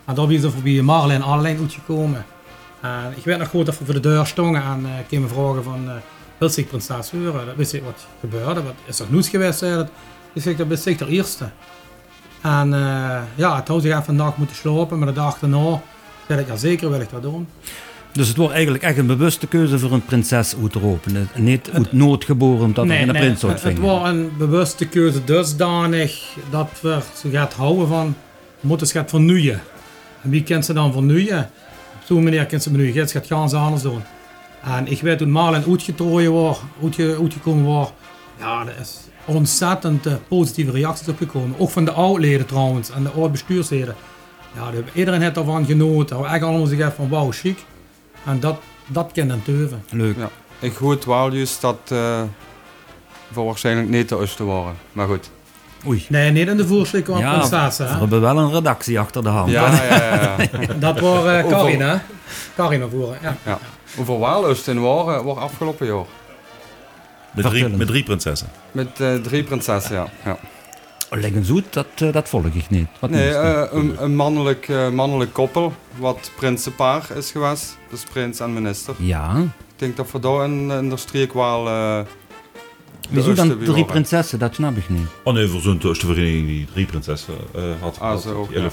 En 0.06 0.16
daar 0.16 0.28
zijn 0.28 0.42
ze 0.42 0.52
voorbij 0.52 0.82
Marlijn 0.82 1.22
alleen 1.22 1.60
uitgekomen. 1.60 2.26
En 2.82 3.14
ik 3.16 3.24
weet 3.24 3.38
nog 3.38 3.48
goed 3.48 3.66
dat 3.66 3.80
we 3.80 3.86
voor 3.86 3.94
de 3.94 4.00
deur 4.00 4.26
stonden 4.26 4.64
en 4.64 4.82
uh, 4.82 4.90
kwamen 5.08 5.30
vragen 5.30 5.64
van, 5.64 5.86
uh, 5.86 5.92
wil 6.38 6.50
zich 6.50 6.68
prinses 6.68 7.12
huren? 7.12 7.46
Dat 7.46 7.56
wist 7.56 7.74
ik 7.74 7.84
wat 7.84 8.08
gebeurde, 8.20 8.64
wat 8.64 8.74
is 8.86 9.00
er 9.00 9.06
nieuws 9.10 9.30
geweest? 9.30 9.60
Zei 9.60 9.76
dat. 9.76 9.90
Ik, 10.46 10.58
dat 10.58 10.68
wist 10.68 10.86
ik 10.86 10.98
de 10.98 11.08
eerste. 11.08 11.50
En 12.42 12.68
uh, 12.68 13.20
ja, 13.36 13.56
het 13.56 13.68
had 13.68 13.82
zich 13.82 13.92
even 13.92 14.10
een 14.10 14.18
dag 14.18 14.38
moeten 14.38 14.56
slopen, 14.56 14.98
maar 14.98 15.08
de 15.08 15.14
dag 15.14 15.40
daarna 15.40 15.82
zei 16.28 16.40
ik, 16.40 16.48
ja 16.48 16.56
zeker 16.56 16.90
wil 16.90 17.00
ik 17.00 17.10
dat 17.10 17.22
doen. 17.22 17.48
Dus 18.12 18.28
het 18.28 18.38
wordt 18.38 18.54
eigenlijk 18.54 18.84
echt 18.84 18.98
een 18.98 19.08
bewuste 19.08 19.48
keuze 19.48 19.80
voor 19.80 19.92
een 19.92 20.06
prinses 20.06 20.56
uit 20.62 20.72
te 20.72 20.84
openen. 20.84 21.30
Niet 21.36 21.70
uit 21.74 21.92
nood 21.92 22.26
geboren 22.26 22.66
omdat 22.66 22.86
nee, 22.86 22.98
er 22.98 23.08
een 23.08 23.14
nee, 23.14 23.22
prins 23.22 23.44
ontving. 23.44 23.74
Het 23.74 23.84
wordt 23.84 24.06
een 24.06 24.32
bewuste 24.38 24.88
keuze 24.88 25.24
dusdanig 25.24 26.36
dat 26.50 26.70
we 26.82 27.00
ze 27.16 27.30
gaat 27.30 27.54
houden 27.54 27.88
van, 27.88 28.16
moeten 28.60 28.88
ze 28.88 28.94
gaat 28.94 29.10
vernieuwen. 29.10 29.62
En 30.22 30.30
wie 30.30 30.44
kent 30.44 30.66
ze 30.66 30.74
dan 30.74 30.94
vernieuwen? 30.94 31.50
Op 31.96 32.06
zo'n 32.06 32.24
manier 32.24 32.46
kent 32.46 32.64
ze 32.64 32.70
vernieuwen. 32.70 33.02
Het 33.02 33.12
gaat 33.12 33.28
gaan 33.28 33.50
ze 33.50 33.56
anders 33.56 33.82
doen. 33.82 34.02
En 34.64 34.88
ik 34.88 35.02
weet 35.02 35.18
toen 35.18 35.32
Marlin 35.32 35.64
uitgetrooien 35.70 36.34
was, 36.34 36.60
uitge, 36.84 37.18
uitgekomen 37.22 37.66
was, 37.66 37.92
ja, 38.40 38.66
er 38.66 38.76
is 38.82 38.98
ontzettend 39.26 40.08
uh, 40.08 40.14
positieve 40.28 40.72
reacties 40.72 41.08
opgekomen. 41.08 41.56
Ook 41.60 41.70
van 41.70 41.86
de 41.86 41.92
oudleden 41.92 42.46
trouwens 42.46 42.90
en 42.90 43.04
de 43.04 43.10
oude 43.10 43.30
bestuursleden. 43.30 43.96
Ja, 44.56 44.72
iedereen 44.94 45.22
heeft 45.22 45.38
ervan 45.38 45.66
genoten. 45.66 46.22
We 46.22 46.28
echt 46.28 46.44
allemaal 46.44 46.66
zeggen 46.66 46.92
van 46.92 47.10
wauw, 47.10 47.32
chic. 47.32 47.66
En 48.26 48.40
dat, 48.40 48.60
dat 48.88 49.10
kent 49.14 49.32
een 49.32 49.44
teuven. 49.44 49.84
Leuk. 49.90 50.18
Ja. 50.18 50.30
Ik 50.60 50.74
goed 50.74 51.06
wel 51.06 51.34
juist 51.34 51.62
dat 51.62 51.78
uh, 51.92 52.22
voor 53.32 53.46
waarschijnlijk 53.46 53.90
niet 53.90 54.08
te 54.08 54.16
oosten 54.16 54.46
waren. 54.46 54.76
Maar 54.92 55.08
goed. 55.08 55.30
Oei. 55.88 56.06
Nee, 56.10 56.32
niet 56.32 56.48
in 56.48 56.58
de 56.58 56.68
voorschrik 56.68 57.06
van 57.06 57.20
ja, 57.20 57.38
prinses. 57.38 57.78
We 57.78 57.84
hebben 57.84 58.22
wel 58.22 58.38
een 58.38 58.52
redactie 58.52 59.00
achter 59.00 59.24
de 59.24 59.30
hand. 59.30 59.52
Ja, 59.52 59.74
ja, 59.74 59.84
ja. 59.84 60.38
ja. 60.38 60.74
dat 60.80 61.00
was 61.00 61.26
uh, 61.26 61.48
Karin, 61.48 61.82
hè? 61.82 61.96
Karin 62.56 62.90
voeren, 62.90 63.18
ja. 63.22 63.38
ja. 63.46 63.60
Hoeveel 63.96 64.20
Waaloosten 64.20 64.82
waren, 64.82 65.26
waren 65.26 65.42
afgelopen 65.42 65.88
jaar? 65.88 66.06
Met 67.36 67.46
drie, 67.46 67.68
met 67.68 67.88
drie 67.88 68.04
prinsessen. 68.04 68.48
Met 68.72 69.00
uh, 69.00 69.16
drie 69.16 69.44
prinsessen, 69.44 69.96
ja. 69.96 70.08
ja. 70.26 70.38
Leg 71.10 71.34
eens 71.34 71.52
uit, 71.52 71.74
dat, 71.74 71.88
uh, 72.02 72.14
dat 72.14 72.30
volg 72.30 72.46
ik 72.46 72.70
niet. 72.70 72.88
Wat 73.00 73.10
nee, 73.10 73.30
uh, 73.30 73.64
een, 73.72 74.04
een, 74.04 74.16
mannelijk, 74.16 74.68
uh, 74.68 74.90
mannelijk 74.90 75.34
koppel, 75.34 75.74
wat 75.98 76.32
prinsenpaar 76.36 77.06
is 77.16 77.32
geweest. 77.32 77.78
Dus 77.90 78.04
prins 78.04 78.40
en 78.40 78.54
minister. 78.54 78.96
Ja. 78.98 79.38
Ik 79.38 79.48
denk 79.76 79.98
dat 79.98 80.12
we 80.12 80.20
daar 80.20 80.46
in, 80.46 80.72
in 80.72 80.90
de 80.90 80.98
streek 80.98 81.34
wel... 81.34 81.68
Wieso 83.10 83.34
dan 83.34 83.58
drie 83.64 83.86
prinsessen? 83.86 84.40
Dat 84.40 84.56
snap 84.56 84.78
ik 84.78 84.90
niet. 84.90 85.08
Oh 85.24 85.34
nee, 85.34 85.48
voor 85.48 85.62
zo'n 85.62 85.80
eerste 85.84 86.06
vereniging 86.06 86.48
die 86.48 86.68
drie 86.74 86.86
prinsessen 86.86 87.34
had. 87.80 88.00
Ah, 88.00 88.18
zo 88.18 88.34
ook, 88.34 88.52
ja. 88.52 88.70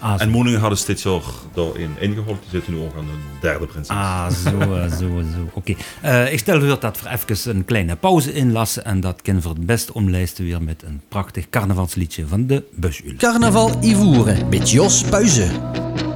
jaar. 0.00 0.20
En 0.20 0.28
Moningen 0.28 0.60
hadden 0.60 0.78
steeds 0.78 1.02
jaar 1.02 1.22
daarin 1.54 1.90
ingeholpen. 1.98 2.40
Die 2.40 2.50
zitten 2.50 2.72
nu 2.72 2.80
ook 2.80 2.92
aan 2.96 3.08
een 3.08 3.40
derde 3.40 3.66
prinses. 3.66 3.96
Ah, 3.96 4.30
zo, 4.30 4.50
zo, 4.98 5.22
zo. 5.34 5.48
Oké. 5.52 5.74
Okay. 6.02 6.32
ik 6.32 6.38
stel 6.38 6.60
voor 6.60 6.80
dat 6.80 7.00
we 7.00 7.08
even 7.08 7.56
een 7.56 7.64
kleine 7.64 7.96
pauze 7.96 8.32
inlassen. 8.32 8.84
En 8.84 9.00
dat 9.00 9.22
kunnen 9.22 9.42
we 9.42 9.48
het 9.48 9.66
best 9.66 9.92
omlijsten 9.92 10.44
weer 10.44 10.62
met 10.62 10.82
een 10.82 11.00
prachtig 11.08 11.50
carnavalsliedje 11.50 12.26
van 12.26 12.46
de 12.46 12.62
Busjul. 12.74 13.14
Carnaval 13.16 13.70
Ivoeren 13.80 14.48
met 14.48 14.70
Jos 14.70 15.02
Puizen. 15.02 16.13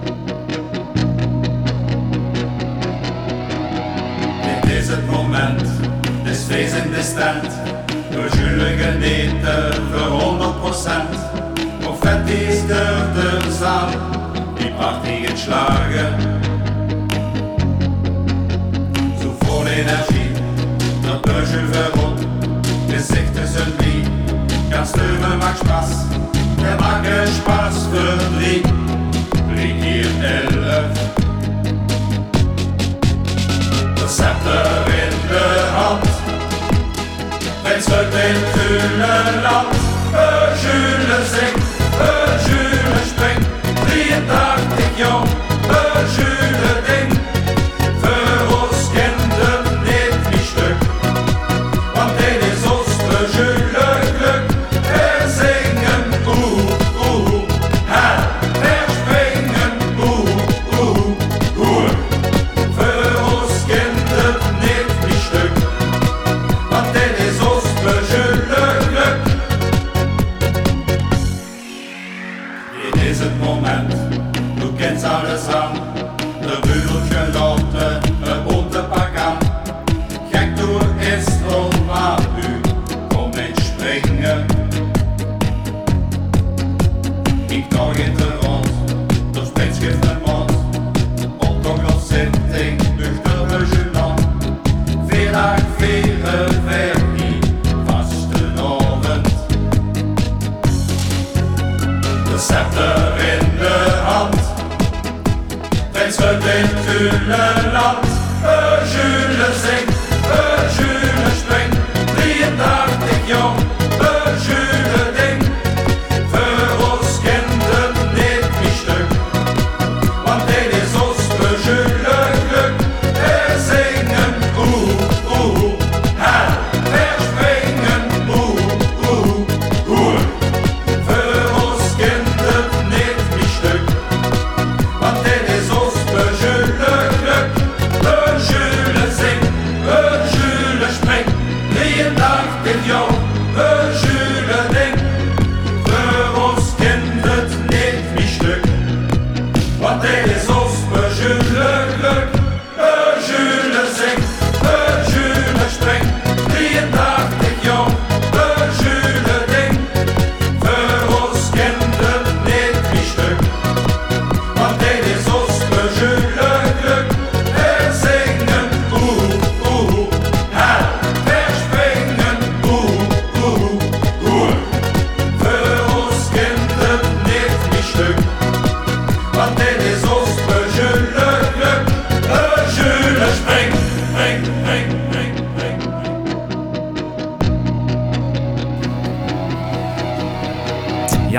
In 107.26 107.30
het 107.30 107.77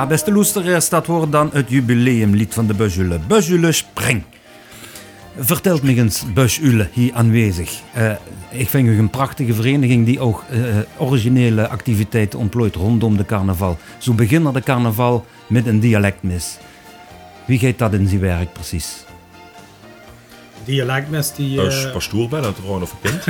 beste 0.10 0.34
luisteraars, 0.34 0.90
dat 0.90 1.06
wordt 1.06 1.32
dan 1.32 1.50
het 1.54 1.70
jubileumlied 1.70 2.54
van 2.54 2.68
de 2.68 2.74
Bujule. 2.74 3.20
Bujule 3.28 3.72
Spring. 3.72 4.24
Vertelt 5.38 5.84
me 5.84 5.96
eens, 5.96 6.26
Bujule, 6.34 6.90
hier 6.94 7.14
aanwezig. 7.14 7.80
Eh, 7.94 8.12
ik 8.50 8.70
vind 8.70 8.88
u 8.88 8.98
een 8.98 9.10
prachtige 9.10 9.54
vereniging 9.54 10.06
die 10.06 10.20
ook 10.20 10.44
eh, 10.50 10.60
originele 10.98 11.68
activiteiten 11.68 12.40
ontplooit 12.40 12.76
rondom 12.76 13.18
de 13.18 13.26
carnaval. 13.26 13.78
Zo 13.98 14.14
beginnen 14.14 14.54
de 14.54 14.62
carnaval 14.62 15.26
met 15.48 15.66
een 15.66 15.80
dialectmis. 15.80 16.58
Wie 17.46 17.60
gaat 17.60 17.78
dat 17.78 17.94
in 17.94 18.08
zijn 18.08 18.22
werk 18.22 18.54
precies? 18.54 19.06
Dialectmis 20.64 21.34
die... 21.34 21.56
Dat 21.56 21.72
eh, 21.72 21.78
is 21.78 21.92
pastoor 21.92 22.30
bij 22.30 22.42
dat 22.42 22.56
gewoon 22.56 22.82
of 22.82 22.96
kind. 23.02 23.24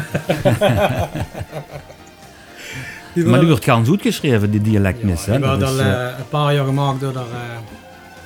die 3.13 3.25
Maar 3.25 3.39
die 3.39 3.47
wordt 3.47 3.63
ganz 3.63 3.87
goed 3.87 4.01
geschreven, 4.01 4.51
die 4.51 4.61
dialectmis. 4.61 5.23
Die 5.23 5.33
hè? 5.33 5.39
wordt 5.39 5.59
Dat 5.59 5.69
al 5.69 5.79
eh, 5.79 6.07
eh, 6.07 6.17
een 6.17 6.29
paar 6.29 6.53
jaar 6.53 6.65
gemaakt 6.65 6.99
door 6.99 7.13
de, 7.13 7.19
eh, 7.19 7.25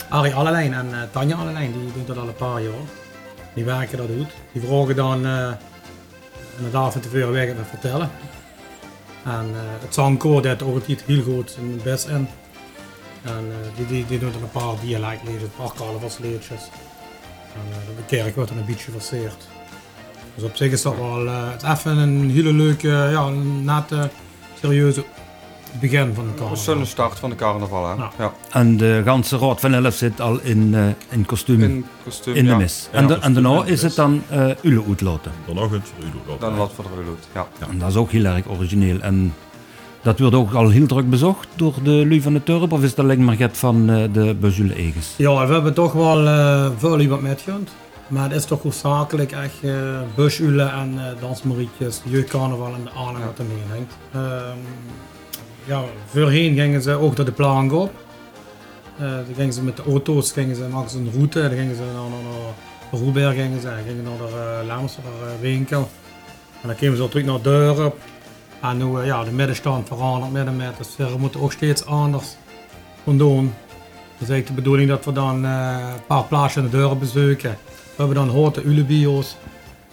Arie 0.10 0.34
Allelijn 0.34 0.74
en 0.74 1.10
Tanja 1.12 1.36
Allelijn. 1.36 1.72
Die 1.72 1.92
doen 1.94 2.04
dat 2.06 2.18
al 2.18 2.28
een 2.28 2.36
paar 2.36 2.62
jaar. 2.62 2.72
Die 3.54 3.64
werken 3.64 3.98
dat 3.98 4.08
goed. 4.18 4.30
Die 4.52 4.62
vragen 4.62 4.96
dan 4.96 5.26
uh, 5.26 5.50
inderdaad 6.58 6.92
van 6.92 7.02
tevoren 7.02 7.32
weg 7.32 7.48
te 7.48 7.64
vertellen. 7.70 8.10
En 9.24 9.46
het 9.82 9.94
zangkoor 9.94 10.42
deed 10.42 10.64
ook 10.64 10.74
altijd 10.74 11.04
heel 11.06 11.24
goed 11.24 11.52
zijn 11.52 11.80
best 11.84 12.08
in. 12.08 12.28
En 13.22 13.52
die, 13.76 13.86
die, 13.86 14.06
die 14.06 14.20
doen 14.20 14.32
dan 14.32 14.42
een 14.42 14.50
paar 14.50 14.74
dialectliedjes, 14.82 15.42
een 15.42 15.50
paar 15.58 15.74
carnavalsliedjes. 15.78 16.62
En 17.54 17.70
uh, 17.70 17.98
de 17.98 18.16
kerk 18.16 18.36
wordt 18.36 18.50
dan 18.50 18.60
een 18.60 18.66
beetje 18.66 18.92
verseerd. 18.92 19.48
Dus 20.36 20.44
op 20.44 20.56
zich 20.56 20.72
is 20.72 20.82
dat 20.82 20.96
wel 20.96 21.28
het 21.28 21.64
even 21.64 21.98
een 21.98 22.30
hele 22.30 22.54
leuke, 22.54 22.88
ja, 22.88 23.22
een 23.22 23.64
nette, 23.64 24.10
serieuze 24.64 25.04
begin 25.80 26.14
van 26.14 26.26
de 26.26 26.34
carnaval. 26.34 26.58
zo'n 26.58 26.86
start 26.86 27.20
van 27.20 27.30
de 27.30 27.36
carnaval, 27.36 27.88
hè? 27.88 27.94
Ja. 27.96 28.12
Ja. 28.18 28.34
En 28.52 28.78
de 28.78 29.02
ganse 29.06 29.38
raad 29.38 29.60
van 29.60 29.74
elf 29.74 29.96
zit 29.96 30.22
al 30.22 30.40
in, 30.42 30.74
eh, 30.76 30.86
in 31.10 31.26
kostuum 31.26 31.62
in, 31.62 31.86
de 32.24 32.44
ja. 32.44 32.58
mis. 32.58 32.90
Ja, 32.92 32.98
en, 32.98 33.08
de, 33.08 33.14
en 33.14 33.20
kostuum 33.20 33.44
daarna 33.44 33.66
is 33.66 33.82
het 33.82 33.96
dan 33.96 34.22
uh, 34.32 34.50
Ule 34.62 34.84
uitlaten. 34.88 35.32
Dan 35.46 35.56
nog 35.56 35.74
eens 35.74 35.90
voor 35.96 36.34
u. 36.34 36.40
Dan 36.40 36.56
wat 36.56 36.72
voor 36.76 36.84
de 36.84 37.02
Uloot, 37.02 37.28
ja. 37.34 37.48
Ja, 37.60 37.68
en 37.70 37.80
dat 37.80 37.90
is 37.90 37.96
ook 37.96 38.12
heel 38.12 38.26
erg 38.26 38.48
origineel. 38.48 39.00
En 39.00 39.34
dat 40.02 40.20
wordt 40.20 40.36
ook 40.36 40.54
al 40.54 40.70
heel 40.70 40.86
druk 40.88 41.10
bezocht 41.10 41.48
door 41.56 41.74
de 41.84 42.06
Lui 42.08 42.22
van 42.22 42.34
de 42.34 42.44
Turp, 42.44 42.72
of 42.72 42.84
is 42.84 42.96
dat 42.96 43.06
alleen 43.06 43.24
maar 43.24 43.36
get 43.36 43.58
van 43.58 43.90
uh, 43.90 44.04
de 44.14 44.36
Bajule 44.40 44.76
Eges? 44.76 45.14
Ja, 45.18 45.48
we 45.48 45.54
hebben 45.54 45.74
toch 45.74 45.94
wel 45.94 46.24
uh, 46.24 46.70
veel 46.78 47.00
iemand 47.00 47.22
metgehad. 47.22 47.70
Maar 48.08 48.24
het 48.24 48.32
is 48.32 48.46
toch 48.46 48.62
hoofdzakelijk 48.62 49.32
echt 49.32 49.54
uh, 49.62 50.00
busulen 50.16 50.72
en 50.72 50.94
uh, 50.94 51.02
dansmarietjes, 51.20 52.02
jeugdcarnaval 52.04 52.74
en 52.74 52.84
de 52.84 52.90
aanhang 52.90 53.26
wat 53.26 53.40
ermee 53.40 53.64
hangt. 53.70 53.94
Um, 54.16 54.60
ja, 55.66 55.84
voorheen 56.06 56.56
gingen 56.56 56.82
ze 56.82 56.94
ook 56.94 57.16
door 57.16 57.26
de 57.26 57.32
plank 57.32 57.72
op. 57.72 57.92
Uh, 59.02 59.12
dan 59.12 59.36
gingen 59.36 59.54
ze 59.54 59.64
met 59.64 59.78
de 59.78 59.84
auto's, 59.84 60.32
gingen 60.32 60.56
ze, 60.56 60.68
maakten 60.68 60.90
ze 60.90 60.98
een 60.98 61.12
route, 61.14 61.42
dan 61.42 61.58
gingen 61.58 61.76
ze 61.76 61.82
naar, 61.82 61.94
naar, 61.94 62.34
naar 62.92 63.02
Roeberg, 63.02 63.36
gingen 63.36 63.62
ze, 63.62 63.70
gingen 63.88 64.04
naar 64.04 64.18
de 64.18 64.64
uh, 64.68 64.84
uh, 64.84 65.42
winkel. 65.42 65.90
En 66.62 66.68
dan 66.68 66.76
kwamen 66.76 66.98
ze 66.98 67.08
terug 67.08 67.26
naar 67.26 67.42
Dorp. 67.42 67.98
En 68.62 68.78
nu, 68.78 69.06
ja, 69.06 69.24
de 69.24 69.32
middenstand 69.32 69.88
verandert 69.88 70.32
middenmet, 70.32 70.78
dus 70.78 70.96
we 70.98 71.18
moeten 71.18 71.42
ook 71.42 71.52
steeds 71.52 71.86
anders 71.86 72.36
gaan 73.04 73.18
doen. 73.18 73.54
Dus 74.24 74.32
eigenlijk 74.32 74.62
de 74.62 74.70
bedoeling 74.70 74.90
dat 74.90 75.06
we 75.06 75.12
dan 75.22 75.46
uh, 75.46 75.94
een 75.94 76.06
paar 76.08 76.24
plaatsen 76.24 76.64
in 76.64 76.70
de 76.70 76.78
deuren 76.78 77.00
bezoeken. 77.00 77.58
We 77.72 77.96
hebben 77.96 78.16
dan 78.16 78.30
houten 78.30 78.68
ulebio's 78.68 79.38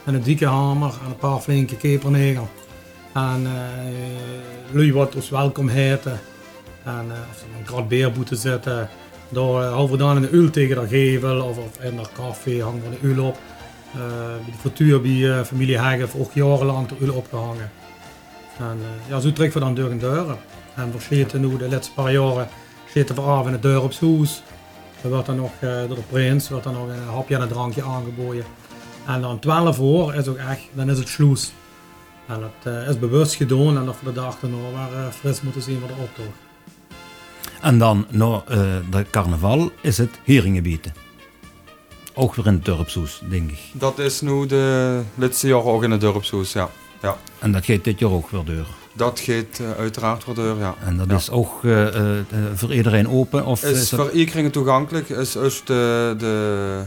en 0.04 0.14
een 0.14 0.22
dikke 0.22 0.46
hamer 0.46 0.88
en 1.04 1.06
een 1.06 1.16
paar 1.16 1.38
flinke 1.40 1.76
kepernegel. 1.76 2.48
En 3.12 3.42
uh, 3.42 3.50
lui 4.72 4.92
wat 4.92 5.14
ons 5.14 5.30
welkom 5.30 5.68
heten. 5.68 6.20
En 6.84 7.04
uh, 7.06 7.12
als 7.12 7.42
een 7.58 7.64
krat 7.64 7.88
beerboete 7.88 8.36
zitten, 8.36 8.88
daar 9.28 9.44
houden 9.44 9.90
we 9.90 9.96
dan 9.96 10.16
een 10.16 10.34
ul 10.34 10.50
tegen 10.50 10.80
de 10.80 10.88
gevel 10.88 11.42
of, 11.42 11.58
in 11.80 11.96
de 11.96 12.02
café 12.14 12.62
hangen 12.62 12.80
we 12.80 12.86
een 12.86 13.16
ul 13.16 13.24
op. 13.24 13.38
De 14.46 14.58
frituur 14.58 15.00
bij 15.00 15.44
familie 15.44 15.78
Hegge 15.78 15.98
heeft 15.98 16.18
ook 16.18 16.32
jarenlang 16.32 16.88
de 16.88 16.94
ul 17.00 17.14
opgehangen. 17.14 17.70
En 18.58 18.78
ja, 19.08 19.20
zo 19.20 19.32
trekken 19.32 19.58
we 19.58 19.64
dan 19.64 19.74
deur 19.74 19.90
en 19.90 19.98
deuren. 19.98 20.36
En 20.74 20.92
we 20.92 21.38
nu 21.38 21.56
de 21.56 21.68
laatste 21.68 21.92
paar 21.92 22.12
jaren 22.12 22.48
sleten 22.90 23.14
we 23.14 23.20
af 23.20 23.46
in 23.46 23.52
het 23.52 23.62
dorpshuis. 23.62 24.42
Er 25.02 25.08
wordt 25.08 25.26
dan 25.26 25.36
nog 25.36 25.52
uh, 25.60 25.60
door 25.60 25.96
de 25.96 26.02
prins 26.08 26.48
wordt 26.48 26.64
dan 26.64 26.74
nog 26.74 26.88
een 26.88 27.14
hapje 27.14 27.34
en 27.34 27.40
een 27.40 27.48
drankje 27.48 27.82
aangeboden. 27.82 28.44
En 29.06 29.20
dan 29.20 29.38
12 29.38 29.78
uur 29.78 30.14
is 30.14 30.28
ook 30.28 30.36
echt, 30.36 30.60
dan 30.72 30.90
is 30.90 30.98
het 30.98 31.08
sluis. 31.08 31.52
En 32.26 32.40
dat 32.40 32.72
uh, 32.72 32.88
is 32.88 32.98
bewust 32.98 33.34
gedaan 33.34 33.76
en 33.76 33.84
dat 33.84 33.96
we 34.00 34.04
de 34.04 34.12
dag 34.12 34.42
erna 34.42 34.56
weer 34.56 34.98
uh, 34.98 35.08
fris 35.08 35.40
moeten 35.40 35.62
zien 35.62 35.78
voor 35.78 35.88
de 35.88 35.94
optocht. 35.94 36.38
En 37.60 37.78
dan 37.78 38.06
na 38.10 38.42
uh, 38.50 38.58
de 38.90 39.06
carnaval 39.10 39.70
is 39.80 39.98
het 39.98 40.20
Heringenbieten. 40.24 40.92
Ook 42.14 42.34
weer 42.34 42.46
in 42.46 42.52
het 42.52 42.64
dorpshuis, 42.64 43.22
denk 43.28 43.50
ik. 43.50 43.58
Dat 43.72 43.98
is 43.98 44.20
nu 44.20 44.46
de 44.46 45.02
laatste 45.14 45.48
jaar 45.48 45.64
ook 45.64 45.82
in 45.82 45.90
het 45.90 46.00
dorpshuis, 46.00 46.52
ja. 46.52 46.70
ja. 47.02 47.16
En 47.38 47.52
dat 47.52 47.64
gaat 47.64 47.84
dit 47.84 47.98
jaar 47.98 48.10
ook 48.10 48.30
weer 48.30 48.44
door? 48.44 48.79
Dat 48.92 49.20
gaat 49.20 49.60
uh, 49.60 49.70
uiteraard 49.78 50.24
weer 50.24 50.34
door, 50.34 50.58
ja. 50.58 50.74
En 50.84 50.96
dat 50.96 51.06
ja. 51.08 51.16
is 51.16 51.30
ook 51.30 51.62
uh, 51.62 51.86
voor 52.54 52.74
iedereen 52.74 53.08
open? 53.08 53.44
Of 53.46 53.64
is, 53.64 53.80
is 53.80 53.88
voor 53.88 53.98
dat... 53.98 54.12
iedereen 54.12 54.50
toegankelijk. 54.50 55.08
Is, 55.08 55.36
is 55.36 55.62
de, 55.64 56.14
de, 56.18 56.82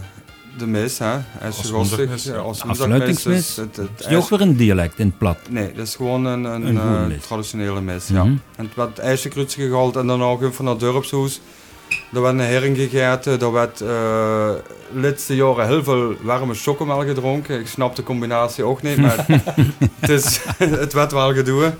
de 0.57 0.67
mis, 0.67 0.97
hè. 0.97 1.17
Is 1.17 1.57
Als 1.57 1.69
woensdagmis, 1.71 2.23
ja. 2.23 2.35
Als 2.35 2.61
het, 2.61 3.75
het, 3.75 3.89
is 4.07 4.15
ook 4.15 4.29
weer 4.29 4.41
een 4.41 4.55
dialect 4.55 4.99
in 4.99 5.05
het 5.07 5.17
plat? 5.17 5.37
Nee, 5.49 5.73
dat 5.73 5.87
is 5.87 5.95
gewoon 5.95 6.25
een, 6.25 6.43
een, 6.43 6.65
Een 6.65 6.77
gewone 6.77 7.01
uh, 7.01 7.07
mis. 7.07 7.25
traditionele 7.25 7.81
mis, 7.81 8.07
Mhm. 8.07 8.15
ja. 8.15 8.31
En 8.55 8.65
het 8.65 8.75
werd 8.75 8.99
ijzerkruidje 8.99 9.67
gehaald 9.67 9.95
en 9.95 10.07
dan 10.07 10.23
ook 10.23 10.53
van 10.53 10.65
het 10.65 10.79
dorpshuis. 10.79 11.41
Er 12.13 12.21
werd 12.21 12.33
een 12.33 12.39
herring 12.39 12.77
gegeten, 12.77 13.39
er 13.41 13.51
werd 13.51 13.81
uh, 13.81 13.87
de 13.87 14.61
laatste 14.93 15.35
jaren 15.35 15.67
heel 15.67 15.83
veel 15.83 16.15
warme 16.21 16.53
chocomel 16.53 17.05
gedronken. 17.05 17.59
Ik 17.59 17.67
snap 17.67 17.95
de 17.95 18.03
combinatie 18.03 18.63
ook 18.63 18.81
niet, 18.81 18.97
maar 18.97 19.25
het, 19.99 20.09
is, 20.09 20.39
het 20.57 20.93
werd 20.93 21.11
wel 21.11 21.33
gedoe. 21.33 21.73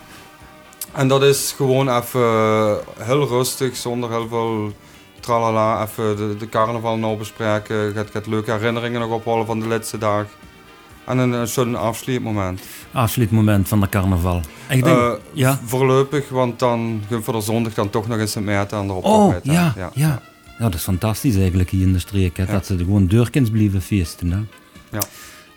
En 0.93 1.07
dat 1.07 1.23
is 1.23 1.53
gewoon 1.57 1.97
even 1.97 2.21
uh, 2.21 2.73
heel 2.99 3.27
rustig, 3.27 3.75
zonder 3.75 4.09
heel 4.09 4.27
veel 4.27 4.73
tralala. 5.19 5.83
Even 5.83 6.15
de, 6.15 6.35
de 6.37 6.49
carnaval 6.49 6.97
nou 6.97 7.17
bespreken, 7.17 7.93
gaat, 7.93 8.09
gaat 8.11 8.27
leuke 8.27 8.51
herinneringen 8.51 8.99
nog 8.99 9.11
ophalen 9.11 9.45
van 9.45 9.59
de 9.59 9.67
laatste 9.67 9.97
dag. 9.97 10.25
En 11.05 11.17
een, 11.17 11.31
een 11.31 11.47
zo'n 11.47 11.75
afsluitmoment. 11.75 12.61
Afsluitmoment 12.91 13.67
van 13.67 13.79
de 13.79 13.89
carnaval. 13.89 14.41
Ik 14.69 14.83
denk, 14.83 14.97
Uh, 14.97 15.11
ja? 15.33 15.59
Voorlopig, 15.65 16.29
want 16.29 16.59
dan 16.59 17.01
gaan 17.09 17.23
voor 17.23 17.33
de 17.33 17.41
zondag 17.41 17.73
dan 17.73 17.89
toch 17.89 18.07
nog 18.07 18.17
eens 18.17 18.35
een 18.35 18.43
Maarten 18.43 18.77
aan 18.77 18.87
de 18.87 18.93
Oh, 18.93 19.35
ja, 19.43 19.73
ja, 19.77 19.91
ja. 19.93 20.21
dat 20.59 20.73
is 20.73 20.81
fantastisch 20.81 21.35
eigenlijk 21.35 21.69
hier 21.69 21.81
in 21.81 21.93
de 21.93 21.99
streek. 21.99 22.37
Hè. 22.37 22.45
Dat 22.45 22.65
ze 22.65 22.77
gewoon 22.77 23.07
deurkens 23.07 23.49
blijven 23.49 23.81
feesten. 23.81 24.31
Hè. 24.31 24.37
Ja. 24.97 25.03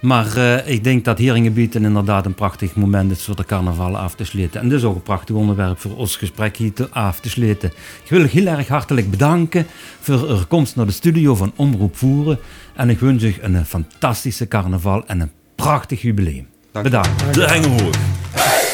Maar 0.01 0.37
eh, 0.37 0.73
ik 0.73 0.85
denk 0.85 1.05
dat 1.05 1.19
Heringenbieten 1.19 1.85
inderdaad 1.85 2.27
een 2.27 2.35
prachtig 2.35 2.75
moment 2.75 3.11
is 3.11 3.25
voor 3.25 3.37
de 3.37 3.45
carnaval 3.45 3.97
af 3.97 4.15
te 4.15 4.25
sluiten. 4.25 4.61
En 4.61 4.69
dus 4.69 4.85
ook 4.85 4.95
een 4.95 5.03
prachtig 5.03 5.35
onderwerp 5.35 5.81
voor 5.81 5.97
ons 5.97 6.17
gesprek 6.17 6.57
hier 6.57 6.73
te 6.73 6.91
af 6.91 7.21
te 7.21 7.29
sluiten. 7.29 7.69
Ik 8.05 8.11
wil 8.11 8.21
u 8.21 8.29
heel 8.29 8.47
erg 8.47 8.69
hartelijk 8.69 9.11
bedanken 9.11 9.67
voor 10.01 10.29
uw 10.29 10.45
komst 10.49 10.77
naar 10.77 10.87
de 10.87 10.93
studio 10.93 11.35
van 11.35 11.53
Omroep 11.57 11.97
Voeren. 11.97 12.39
En 12.75 12.91
ik 12.91 12.99
wens 12.99 13.23
u 13.23 13.35
een 13.41 13.65
fantastische 13.65 14.49
carnaval 14.49 15.07
en 15.07 15.21
een 15.21 15.33
prachtig 15.55 16.03
jubileum. 16.03 16.47
Dank. 16.73 16.85
Bedankt. 16.85 17.35
De. 17.35 18.66